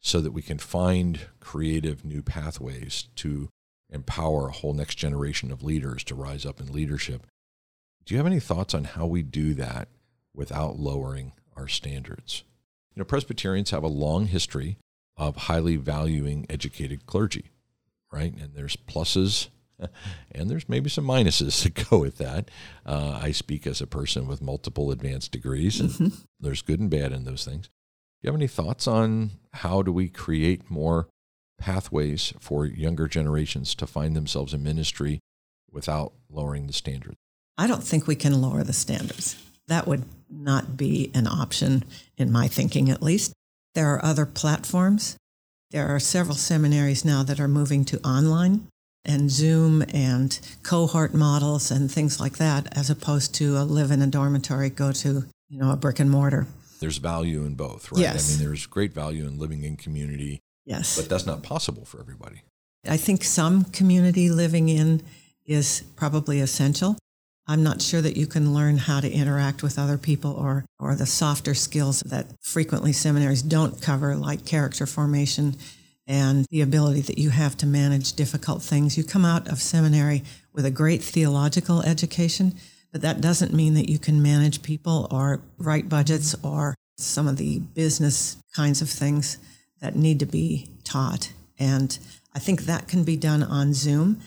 so 0.00 0.20
that 0.20 0.32
we 0.32 0.42
can 0.42 0.58
find 0.58 1.20
creative 1.38 2.04
new 2.04 2.20
pathways 2.20 3.06
to 3.14 3.48
empower 3.90 4.48
a 4.48 4.52
whole 4.52 4.74
next 4.74 4.96
generation 4.96 5.52
of 5.52 5.62
leaders 5.62 6.02
to 6.02 6.16
rise 6.16 6.44
up 6.44 6.58
in 6.58 6.72
leadership. 6.72 7.28
Do 8.04 8.12
you 8.12 8.18
have 8.18 8.26
any 8.26 8.40
thoughts 8.40 8.74
on 8.74 8.82
how 8.82 9.06
we 9.06 9.22
do 9.22 9.54
that 9.54 9.86
without 10.34 10.80
lowering 10.80 11.30
our 11.56 11.68
standards? 11.68 12.44
You 12.94 13.00
know, 13.00 13.04
Presbyterians 13.04 13.70
have 13.70 13.82
a 13.82 13.88
long 13.88 14.26
history 14.26 14.78
of 15.16 15.36
highly 15.36 15.76
valuing 15.76 16.46
educated 16.48 17.06
clergy, 17.06 17.50
right? 18.12 18.32
And 18.32 18.54
there's 18.54 18.76
pluses 18.76 19.48
and 20.32 20.50
there's 20.50 20.68
maybe 20.68 20.88
some 20.90 21.04
minuses 21.04 21.62
that 21.62 21.88
go 21.90 21.98
with 21.98 22.18
that. 22.18 22.50
Uh, 22.84 23.18
I 23.22 23.32
speak 23.32 23.66
as 23.66 23.80
a 23.80 23.86
person 23.86 24.26
with 24.26 24.42
multiple 24.42 24.90
advanced 24.90 25.32
degrees, 25.32 25.80
and 25.80 25.90
mm-hmm. 25.90 26.14
there's 26.40 26.62
good 26.62 26.80
and 26.80 26.90
bad 26.90 27.12
in 27.12 27.24
those 27.24 27.44
things. 27.44 27.66
Do 27.66 27.70
you 28.22 28.28
have 28.28 28.38
any 28.38 28.46
thoughts 28.46 28.86
on 28.86 29.32
how 29.52 29.82
do 29.82 29.92
we 29.92 30.08
create 30.08 30.70
more 30.70 31.08
pathways 31.58 32.32
for 32.40 32.66
younger 32.66 33.06
generations 33.06 33.74
to 33.76 33.86
find 33.86 34.16
themselves 34.16 34.54
in 34.54 34.62
ministry 34.62 35.20
without 35.70 36.12
lowering 36.30 36.66
the 36.66 36.72
standards? 36.72 37.16
I 37.56 37.66
don't 37.66 37.84
think 37.84 38.06
we 38.06 38.16
can 38.16 38.40
lower 38.40 38.64
the 38.64 38.72
standards. 38.72 39.36
That 39.68 39.86
would 39.86 40.04
not 40.30 40.76
be 40.76 41.10
an 41.14 41.26
option 41.26 41.84
in 42.16 42.30
my 42.30 42.48
thinking, 42.48 42.90
at 42.90 43.02
least. 43.02 43.32
There 43.74 43.92
are 43.94 44.04
other 44.04 44.26
platforms. 44.26 45.16
There 45.70 45.88
are 45.88 45.98
several 45.98 46.36
seminaries 46.36 47.04
now 47.04 47.22
that 47.24 47.40
are 47.40 47.48
moving 47.48 47.84
to 47.86 48.00
online 48.00 48.68
and 49.04 49.30
Zoom 49.30 49.82
and 49.92 50.38
cohort 50.62 51.14
models 51.14 51.70
and 51.70 51.90
things 51.90 52.20
like 52.20 52.38
that, 52.38 52.76
as 52.76 52.90
opposed 52.90 53.34
to 53.36 53.56
a 53.58 53.64
live 53.64 53.90
in 53.90 54.00
a 54.00 54.06
dormitory, 54.06 54.70
go 54.70 54.92
to 54.92 55.24
you 55.48 55.58
know 55.58 55.70
a 55.70 55.76
brick 55.76 55.98
and 55.98 56.10
mortar. 56.10 56.46
There's 56.80 56.98
value 56.98 57.44
in 57.44 57.54
both, 57.54 57.90
right? 57.92 58.00
Yes. 58.00 58.28
I 58.28 58.38
mean, 58.38 58.48
there's 58.48 58.66
great 58.66 58.92
value 58.92 59.26
in 59.26 59.38
living 59.38 59.64
in 59.64 59.76
community 59.76 60.40
Yes. 60.64 60.96
But 60.96 61.08
that's 61.08 61.26
not 61.26 61.42
possible 61.42 61.84
for 61.84 62.00
everybody. 62.00 62.42
I 62.88 62.96
think 62.96 63.24
some 63.24 63.64
community 63.64 64.30
living 64.30 64.68
in 64.68 65.02
is 65.46 65.84
probably 65.96 66.40
essential. 66.40 66.96
I'm 67.46 67.62
not 67.62 67.82
sure 67.82 68.00
that 68.00 68.16
you 68.16 68.26
can 68.26 68.54
learn 68.54 68.78
how 68.78 69.00
to 69.00 69.10
interact 69.10 69.62
with 69.62 69.78
other 69.78 69.98
people 69.98 70.32
or, 70.32 70.64
or 70.78 70.94
the 70.94 71.06
softer 71.06 71.54
skills 71.54 72.00
that 72.00 72.26
frequently 72.40 72.92
seminaries 72.92 73.42
don't 73.42 73.82
cover, 73.82 74.16
like 74.16 74.46
character 74.46 74.86
formation 74.86 75.56
and 76.06 76.46
the 76.50 76.60
ability 76.60 77.00
that 77.02 77.18
you 77.18 77.30
have 77.30 77.56
to 77.58 77.66
manage 77.66 78.14
difficult 78.14 78.62
things. 78.62 78.96
You 78.96 79.04
come 79.04 79.24
out 79.24 79.48
of 79.48 79.60
seminary 79.60 80.22
with 80.52 80.64
a 80.64 80.70
great 80.70 81.02
theological 81.02 81.82
education, 81.82 82.54
but 82.92 83.02
that 83.02 83.20
doesn't 83.20 83.52
mean 83.52 83.74
that 83.74 83.88
you 83.88 83.98
can 83.98 84.22
manage 84.22 84.62
people 84.62 85.08
or 85.10 85.42
write 85.58 85.88
budgets 85.88 86.34
or 86.42 86.74
some 86.96 87.26
of 87.26 87.36
the 87.36 87.58
business 87.58 88.36
kinds 88.54 88.80
of 88.80 88.88
things 88.88 89.38
that 89.80 89.96
need 89.96 90.20
to 90.20 90.26
be 90.26 90.68
taught 90.84 91.32
And 91.58 91.98
I 92.34 92.38
think 92.38 92.62
that 92.62 92.88
can 92.88 93.04
be 93.04 93.16
done 93.16 93.42
on 93.42 93.74
Zoom. 93.74 94.20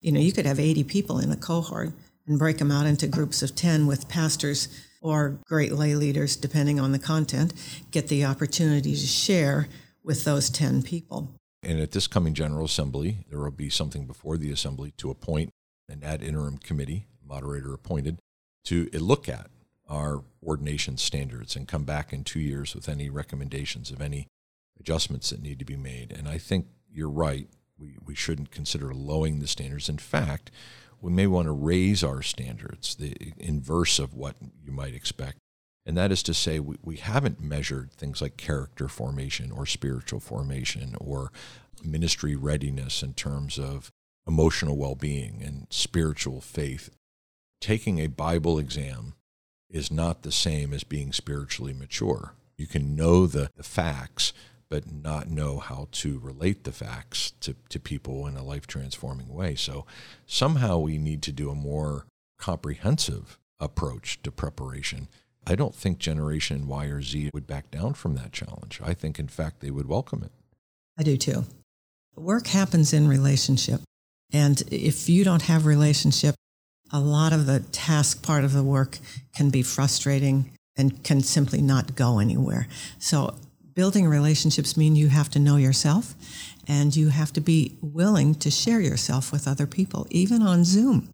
You 0.00 0.12
know, 0.12 0.20
you 0.20 0.32
could 0.32 0.46
have 0.46 0.58
80 0.58 0.84
people 0.84 1.18
in 1.18 1.30
a 1.30 1.36
cohort 1.36 1.92
and 2.26 2.38
break 2.38 2.58
them 2.58 2.70
out 2.70 2.86
into 2.86 3.06
groups 3.06 3.42
of 3.42 3.54
10 3.54 3.86
with 3.86 4.08
pastors 4.08 4.68
or 5.00 5.38
great 5.46 5.72
lay 5.72 5.94
leaders, 5.94 6.36
depending 6.36 6.80
on 6.80 6.92
the 6.92 6.98
content, 6.98 7.52
get 7.90 8.08
the 8.08 8.24
opportunity 8.24 8.92
to 8.92 9.06
share 9.06 9.68
with 10.02 10.24
those 10.24 10.48
10 10.48 10.82
people. 10.82 11.30
And 11.62 11.80
at 11.80 11.92
this 11.92 12.06
coming 12.06 12.34
General 12.34 12.64
Assembly, 12.64 13.18
there 13.28 13.40
will 13.40 13.50
be 13.50 13.70
something 13.70 14.06
before 14.06 14.36
the 14.36 14.50
Assembly 14.50 14.92
to 14.98 15.10
appoint 15.10 15.50
an 15.88 16.02
ad 16.02 16.22
interim 16.22 16.58
committee, 16.58 17.06
moderator 17.26 17.72
appointed, 17.72 18.18
to 18.64 18.88
look 18.94 19.28
at 19.28 19.50
our 19.88 20.22
ordination 20.42 20.96
standards 20.96 21.56
and 21.56 21.68
come 21.68 21.84
back 21.84 22.12
in 22.12 22.24
two 22.24 22.40
years 22.40 22.74
with 22.74 22.88
any 22.88 23.10
recommendations 23.10 23.90
of 23.90 24.00
any 24.00 24.28
adjustments 24.80 25.30
that 25.30 25.42
need 25.42 25.58
to 25.58 25.64
be 25.64 25.76
made. 25.76 26.12
And 26.12 26.28
I 26.28 26.38
think 26.38 26.66
you're 26.90 27.10
right. 27.10 27.48
We, 27.78 27.96
we 28.04 28.14
shouldn't 28.14 28.50
consider 28.50 28.94
lowering 28.94 29.40
the 29.40 29.46
standards. 29.46 29.88
In 29.88 29.98
fact, 29.98 30.50
we 31.04 31.12
may 31.12 31.26
want 31.26 31.44
to 31.44 31.52
raise 31.52 32.02
our 32.02 32.22
standards, 32.22 32.94
the 32.94 33.14
inverse 33.36 33.98
of 33.98 34.14
what 34.14 34.36
you 34.64 34.72
might 34.72 34.94
expect. 34.94 35.36
And 35.84 35.98
that 35.98 36.10
is 36.10 36.22
to 36.22 36.32
say, 36.32 36.58
we, 36.58 36.76
we 36.82 36.96
haven't 36.96 37.42
measured 37.42 37.92
things 37.92 38.22
like 38.22 38.38
character 38.38 38.88
formation 38.88 39.52
or 39.52 39.66
spiritual 39.66 40.18
formation 40.18 40.96
or 40.98 41.30
ministry 41.84 42.34
readiness 42.34 43.02
in 43.02 43.12
terms 43.12 43.58
of 43.58 43.90
emotional 44.26 44.78
well 44.78 44.94
being 44.94 45.42
and 45.44 45.66
spiritual 45.68 46.40
faith. 46.40 46.88
Taking 47.60 47.98
a 47.98 48.06
Bible 48.06 48.58
exam 48.58 49.12
is 49.68 49.90
not 49.90 50.22
the 50.22 50.32
same 50.32 50.72
as 50.72 50.84
being 50.84 51.12
spiritually 51.12 51.74
mature. 51.74 52.32
You 52.56 52.66
can 52.66 52.96
know 52.96 53.26
the, 53.26 53.50
the 53.58 53.62
facts, 53.62 54.32
but 54.74 54.92
not 54.92 55.30
know 55.30 55.60
how 55.60 55.86
to 55.92 56.18
relate 56.18 56.64
the 56.64 56.72
facts 56.72 57.32
to, 57.38 57.54
to 57.68 57.78
people 57.78 58.26
in 58.26 58.36
a 58.36 58.42
life 58.42 58.66
transforming 58.66 59.32
way. 59.32 59.54
So 59.54 59.86
somehow 60.26 60.78
we 60.78 60.98
need 60.98 61.22
to 61.22 61.30
do 61.30 61.48
a 61.48 61.54
more 61.54 62.06
comprehensive 62.40 63.38
approach 63.60 64.20
to 64.24 64.32
preparation. 64.32 65.06
I 65.46 65.54
don't 65.54 65.76
think 65.76 65.98
Generation 65.98 66.66
Y 66.66 66.86
or 66.86 67.02
Z 67.02 67.30
would 67.32 67.46
back 67.46 67.70
down 67.70 67.94
from 67.94 68.16
that 68.16 68.32
challenge. 68.32 68.80
I 68.84 68.94
think, 68.94 69.20
in 69.20 69.28
fact, 69.28 69.60
they 69.60 69.70
would 69.70 69.86
welcome 69.86 70.24
it. 70.24 70.32
I 70.98 71.04
do 71.04 71.16
too. 71.16 71.44
Work 72.16 72.48
happens 72.48 72.92
in 72.92 73.06
relationship. 73.06 73.80
And 74.32 74.60
if 74.72 75.08
you 75.08 75.22
don't 75.22 75.42
have 75.42 75.66
relationship, 75.66 76.34
a 76.90 76.98
lot 76.98 77.32
of 77.32 77.46
the 77.46 77.60
task 77.60 78.24
part 78.24 78.42
of 78.42 78.52
the 78.52 78.64
work 78.64 78.98
can 79.36 79.50
be 79.50 79.62
frustrating 79.62 80.50
and 80.76 81.04
can 81.04 81.20
simply 81.20 81.62
not 81.62 81.94
go 81.94 82.18
anywhere. 82.18 82.66
So 82.98 83.36
building 83.74 84.06
relationships 84.06 84.76
mean 84.76 84.96
you 84.96 85.08
have 85.08 85.28
to 85.30 85.38
know 85.38 85.56
yourself 85.56 86.14
and 86.66 86.94
you 86.94 87.08
have 87.08 87.32
to 87.34 87.40
be 87.40 87.76
willing 87.80 88.34
to 88.36 88.50
share 88.50 88.80
yourself 88.80 89.32
with 89.32 89.46
other 89.46 89.66
people, 89.66 90.06
even 90.10 90.42
on 90.42 90.64
Zoom. 90.64 91.10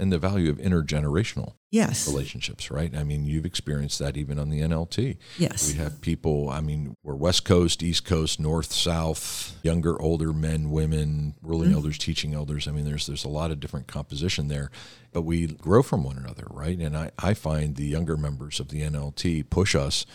And 0.00 0.12
the 0.12 0.18
value 0.18 0.48
of 0.48 0.58
intergenerational 0.58 1.54
yes. 1.72 2.06
relationships, 2.06 2.70
right? 2.70 2.94
I 2.96 3.02
mean, 3.02 3.26
you've 3.26 3.44
experienced 3.44 3.98
that 3.98 4.16
even 4.16 4.38
on 4.38 4.48
the 4.48 4.60
NLT. 4.60 5.16
Yes. 5.38 5.72
We 5.72 5.78
have 5.78 6.00
people, 6.00 6.48
I 6.48 6.60
mean, 6.60 6.94
we're 7.02 7.16
West 7.16 7.44
Coast, 7.44 7.82
East 7.82 8.04
Coast, 8.04 8.38
North, 8.38 8.72
South, 8.72 9.58
younger, 9.64 10.00
older 10.00 10.32
men, 10.32 10.70
women, 10.70 11.34
ruling 11.42 11.70
mm-hmm. 11.70 11.78
elders, 11.78 11.98
teaching 11.98 12.32
elders. 12.32 12.68
I 12.68 12.70
mean, 12.70 12.84
there's 12.84 13.08
there's 13.08 13.24
a 13.24 13.28
lot 13.28 13.50
of 13.50 13.58
different 13.58 13.88
composition 13.88 14.46
there, 14.46 14.70
but 15.12 15.22
we 15.22 15.48
grow 15.48 15.82
from 15.82 16.04
one 16.04 16.16
another, 16.16 16.46
right? 16.48 16.78
And 16.78 16.96
I, 16.96 17.10
I 17.18 17.34
find 17.34 17.74
the 17.74 17.86
younger 17.86 18.16
members 18.16 18.60
of 18.60 18.68
the 18.68 18.82
NLT 18.82 19.50
push 19.50 19.74
us 19.74 20.06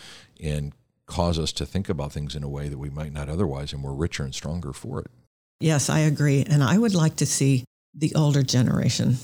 and 0.42 0.72
cause 1.06 1.38
us 1.38 1.52
to 1.52 1.66
think 1.66 1.88
about 1.88 2.12
things 2.12 2.34
in 2.34 2.42
a 2.42 2.48
way 2.48 2.68
that 2.68 2.78
we 2.78 2.90
might 2.90 3.12
not 3.12 3.28
otherwise, 3.28 3.72
and 3.72 3.82
we're 3.82 3.92
richer 3.92 4.24
and 4.24 4.34
stronger 4.34 4.72
for 4.72 5.00
it. 5.00 5.10
Yes, 5.60 5.88
I 5.88 6.00
agree. 6.00 6.44
And 6.48 6.62
I 6.62 6.78
would 6.78 6.94
like 6.94 7.16
to 7.16 7.26
see 7.26 7.64
the 7.94 8.14
older 8.14 8.42
generation, 8.42 9.16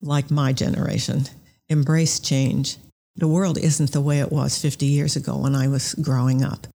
like 0.00 0.30
my 0.30 0.52
generation, 0.52 1.24
embrace 1.68 2.20
change. 2.20 2.76
The 3.16 3.28
world 3.28 3.58
isn't 3.58 3.92
the 3.92 4.00
way 4.00 4.20
it 4.20 4.32
was 4.32 4.60
50 4.60 4.86
years 4.86 5.16
ago 5.16 5.36
when 5.36 5.54
I 5.54 5.68
was 5.68 5.94
growing 5.94 6.42
up. 6.42 6.66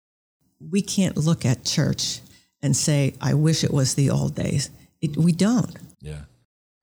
We 0.60 0.82
can't 0.82 1.17
look 1.17 1.45
at 1.45 1.65
church 1.65 2.19
and 2.62 2.75
say, 2.75 3.15
I 3.21 3.34
wish 3.34 3.63
it 3.63 3.73
was 3.73 3.95
the 3.95 4.10
old 4.10 4.36
days. 4.36 4.69
It, 5.01 5.17
we 5.17 5.32
don't. 5.32 5.75
Yeah. 6.01 6.23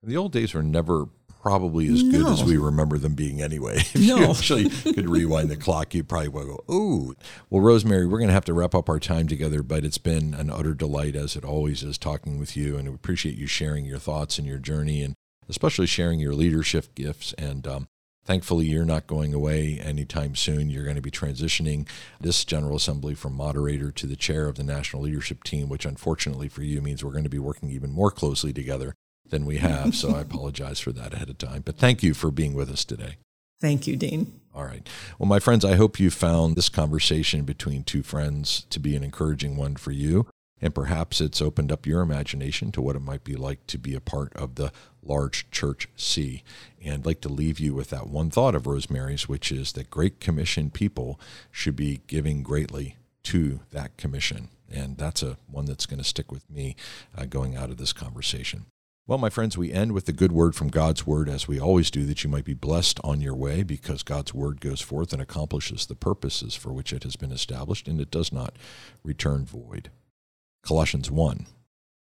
The 0.03 0.17
old 0.17 0.33
days 0.33 0.55
are 0.55 0.63
never 0.63 1.07
probably 1.41 1.89
as 1.89 2.03
no. 2.03 2.11
good 2.11 2.33
as 2.33 2.45
we 2.45 2.57
remember 2.57 2.99
them 2.99 3.15
being 3.15 3.41
anyway. 3.41 3.77
if 3.79 3.95
no. 3.97 4.19
you 4.19 4.25
actually 4.31 4.69
could 4.69 5.09
rewind 5.09 5.49
the 5.49 5.57
clock, 5.57 5.95
you 5.95 6.05
probably 6.05 6.29
would 6.29 6.47
go, 6.47 6.65
ooh. 6.71 7.15
Well, 7.49 7.63
Rosemary, 7.63 8.07
we're 8.07 8.19
going 8.19 8.29
to 8.29 8.35
have 8.35 8.45
to 8.47 8.55
wrap 8.55 8.75
up 8.75 8.89
our 8.89 9.01
time 9.01 9.27
together, 9.29 9.63
but 9.63 9.85
it's 9.85 9.99
been 9.99 10.35
an 10.35 10.51
utter 10.51 10.75
delight, 10.75 11.17
as 11.17 11.37
it 11.37 11.45
always 11.45 11.83
is, 11.83 11.99
talking 11.99 12.39
with 12.39 12.57
you. 12.57 12.77
And 12.77 12.89
we 12.89 12.95
appreciate 12.95 13.37
you 13.37 13.47
sharing 13.47 13.85
your 13.85 13.99
thoughts 13.99 14.39
and 14.39 14.47
your 14.47 14.59
journey, 14.59 15.03
and 15.03 15.15
especially 15.49 15.87
sharing 15.87 16.21
your 16.21 16.35
leadership 16.35 16.95
gifts. 16.95 17.33
And 17.35 17.67
um, 17.67 17.89
thankfully, 18.25 18.67
you're 18.67 18.85
not 18.85 19.07
going 19.07 19.33
away 19.33 19.81
anytime 19.81 20.37
soon. 20.37 20.69
You're 20.69 20.85
going 20.85 20.97
to 20.97 21.03
be 21.03 21.11
transitioning 21.11 21.89
this 22.21 22.45
General 22.45 22.77
Assembly 22.77 23.15
from 23.15 23.35
moderator 23.35 23.91
to 23.93 24.07
the 24.07 24.17
chair 24.17 24.47
of 24.47 24.57
the 24.57 24.65
National 24.65 25.03
Leadership 25.03 25.43
Team, 25.43 25.69
which 25.71 25.87
unfortunately 25.87 26.49
for 26.49 26.63
you 26.63 26.83
means 26.83 27.03
we're 27.03 27.13
going 27.13 27.25
to 27.25 27.31
be 27.31 27.39
working 27.39 27.71
even 27.71 27.93
more 27.93 28.11
closely 28.11 28.53
together 28.53 28.95
than 29.31 29.47
we 29.47 29.59
have. 29.59 29.95
so 29.95 30.15
I 30.15 30.21
apologize 30.21 30.81
for 30.81 30.93
that 30.93 31.15
ahead 31.15 31.31
of 31.31 31.39
time. 31.39 31.63
But 31.65 31.77
thank 31.77 32.03
you 32.03 32.15
for 32.15 32.31
being 32.31 32.55
with 32.55 32.71
us 32.71 32.85
today. 32.85 33.17
Thank 33.61 33.87
you, 33.87 33.97
Dean. 33.97 34.41
All 34.55 34.65
right. 34.65 34.89
Well, 35.19 35.29
my 35.29 35.39
friends, 35.39 35.65
I 35.65 35.77
hope 35.77 36.01
you 36.01 36.11
found 36.11 36.57
this 36.57 36.69
conversation 36.69 37.45
between 37.45 37.85
two 37.85 38.03
friends 38.03 38.67
to 38.71 38.81
be 38.81 38.97
an 38.97 39.05
encouraging 39.05 39.57
one 39.57 39.77
for 39.77 39.93
you. 39.93 40.27
And 40.63 40.75
perhaps 40.75 41.21
it's 41.21 41.41
opened 41.41 41.73
up 41.73 41.87
your 41.87 42.03
imagination 42.03 42.71
to 42.73 42.83
what 42.83 42.97
it 42.97 43.01
might 43.01 43.25
be 43.25 43.35
like 43.35 43.67
to 43.69 43.79
be 43.79 43.95
a 43.95 44.01
part 44.01 44.35
of 44.35 44.57
the 44.57 44.73
large 45.03 45.51
church 45.51 45.89
C. 45.97 46.43
And 46.83 46.95
I'd 46.95 47.07
like 47.07 47.21
to 47.23 47.29
leave 47.31 47.59
you 47.59 47.75
with 47.75 47.91
that 47.91 48.09
one 48.09 48.31
thought 48.31 48.55
of 48.55 48.67
Rosemary's, 48.67 49.29
which 49.29 49.51
is 49.51 49.73
that 49.73 49.91
Great 49.91 50.21
Commission 50.21 50.71
people 50.71 51.19
should 51.51 51.77
be 51.77 52.03
giving 52.07 52.43
greatly 52.43 52.97
to 53.25 53.61
that 53.71 53.97
commission. 53.97 54.49
And 54.71 54.99
that's 54.99 55.23
a 55.23 55.37
one 55.51 55.65
that's 55.65 55.87
going 55.87 55.99
to 55.99 56.05
stick 56.05 56.31
with 56.31 56.49
me 56.51 56.77
uh, 57.17 57.25
going 57.25 57.57
out 57.57 57.71
of 57.71 57.77
this 57.77 57.93
conversation. 57.93 58.67
Well, 59.11 59.19
my 59.19 59.29
friends, 59.29 59.59
we 59.59 59.73
end 59.73 59.91
with 59.91 60.07
the 60.07 60.13
good 60.13 60.31
word 60.31 60.55
from 60.55 60.69
God's 60.69 61.05
word, 61.05 61.29
as 61.29 61.49
we 61.49 61.59
always 61.59 61.91
do, 61.91 62.07
that 62.07 62.23
you 62.23 62.31
might 62.31 62.45
be 62.45 62.55
blessed 62.55 63.01
on 63.03 63.21
your 63.21 63.35
way, 63.35 63.65
because 63.65 64.05
God's 64.05 64.33
word 64.33 64.61
goes 64.61 64.81
forth 64.81 65.13
and 65.13 65.21
accomplishes 65.21 65.85
the 65.85 65.97
purposes 65.97 66.55
for 66.55 66.73
which 66.73 66.93
it 66.93 67.03
has 67.03 67.17
been 67.17 67.33
established, 67.33 67.89
and 67.89 68.01
it 68.01 68.13
does 68.13 68.33
not 68.33 68.55
return 69.03 69.45
void. 69.45 69.91
Colossians 70.63 71.11
1. 71.11 71.47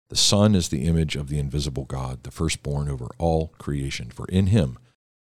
The 0.08 0.14
Son 0.14 0.54
is 0.54 0.68
the 0.68 0.84
image 0.84 1.16
of 1.16 1.28
the 1.28 1.40
invisible 1.40 1.84
God, 1.84 2.22
the 2.22 2.30
firstborn 2.30 2.88
over 2.88 3.08
all 3.18 3.48
creation. 3.58 4.10
For 4.12 4.26
in 4.26 4.46
him 4.46 4.78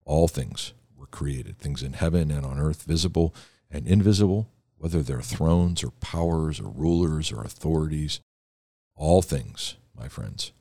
all 0.07 0.27
things 0.27 0.73
were 0.97 1.05
created, 1.09 1.59
things 1.59 1.83
in 1.83 1.93
heaven 1.93 2.31
and 2.31 2.47
on 2.47 2.59
earth, 2.59 2.85
visible 2.85 3.35
and 3.71 3.87
invisible, 3.87 4.49
whether 4.79 5.03
they're 5.03 5.21
thrones 5.21 5.85
or 5.85 5.91
powers 6.01 6.61
or 6.61 6.71
rulers 6.71 7.31
or 7.31 7.43
authorities. 7.43 8.21
All 8.97 9.21
things, 9.21 9.77
my 9.95 10.09
friends, 10.09 10.53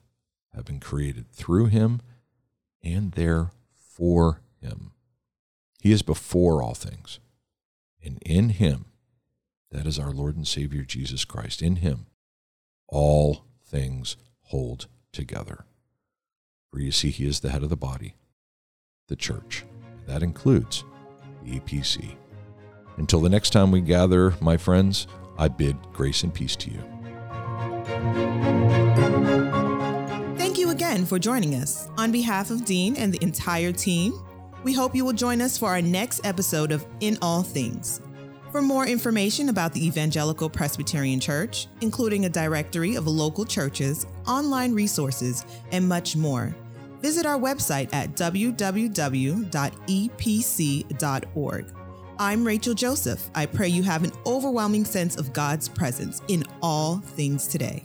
have 0.57 0.65
been 0.65 0.79
created 0.79 1.31
through 1.31 1.67
him 1.67 2.01
and 2.83 3.13
there 3.13 3.51
for 3.77 4.41
him. 4.61 4.91
He 5.81 5.91
is 5.91 6.01
before 6.01 6.61
all 6.61 6.73
things. 6.73 7.19
And 8.03 8.17
in 8.25 8.49
him, 8.49 8.85
that 9.71 9.85
is 9.85 9.99
our 9.99 10.11
Lord 10.11 10.35
and 10.35 10.47
Savior 10.47 10.83
Jesus 10.83 11.25
Christ, 11.25 11.61
in 11.61 11.77
him, 11.77 12.07
all 12.87 13.45
things 13.65 14.17
hold 14.43 14.87
together. 15.11 15.65
For 16.71 16.79
you 16.79 16.91
see, 16.91 17.11
he 17.11 17.27
is 17.27 17.39
the 17.41 17.49
head 17.49 17.63
of 17.63 17.69
the 17.69 17.77
body, 17.77 18.15
the 19.07 19.15
church. 19.15 19.63
And 19.99 20.07
That 20.07 20.23
includes 20.23 20.83
the 21.43 21.59
EPC. 21.59 22.15
Until 22.97 23.21
the 23.21 23.29
next 23.29 23.51
time 23.51 23.71
we 23.71 23.81
gather, 23.81 24.33
my 24.41 24.57
friends, 24.57 25.05
I 25.37 25.49
bid 25.49 25.77
grace 25.93 26.23
and 26.23 26.33
peace 26.33 26.55
to 26.55 26.71
you. 26.71 26.81
Again 30.97 31.05
for 31.05 31.19
joining 31.19 31.53
us. 31.53 31.87
On 31.99 32.11
behalf 32.11 32.49
of 32.49 32.65
Dean 32.65 32.95
and 32.95 33.13
the 33.13 33.21
entire 33.21 33.71
team, 33.71 34.19
we 34.63 34.73
hope 34.73 34.95
you 34.95 35.05
will 35.05 35.13
join 35.13 35.41
us 35.41 35.55
for 35.55 35.69
our 35.69 35.81
next 35.81 36.25
episode 36.25 36.71
of 36.71 36.83
In 37.01 37.19
All 37.21 37.43
Things. 37.43 38.01
For 38.51 38.63
more 38.63 38.87
information 38.87 39.49
about 39.49 39.73
the 39.73 39.85
Evangelical 39.85 40.49
Presbyterian 40.49 41.19
Church, 41.19 41.67
including 41.81 42.25
a 42.25 42.29
directory 42.29 42.95
of 42.95 43.05
local 43.05 43.45
churches, 43.45 44.07
online 44.25 44.73
resources, 44.73 45.45
and 45.71 45.87
much 45.87 46.15
more, 46.15 46.55
visit 47.01 47.27
our 47.27 47.37
website 47.37 47.93
at 47.93 48.15
www.epc.org. 48.15 48.55
I'm 52.19 52.47
Rachel 52.47 52.73
Joseph. 52.73 53.29
I 53.35 53.45
pray 53.45 53.67
you 53.67 53.83
have 53.83 54.03
an 54.03 54.13
overwhelming 54.25 54.85
sense 54.85 55.15
of 55.17 55.31
God's 55.33 55.69
presence 55.69 56.23
in 56.27 56.43
all 56.63 56.97
things 56.97 57.45
today. 57.45 57.83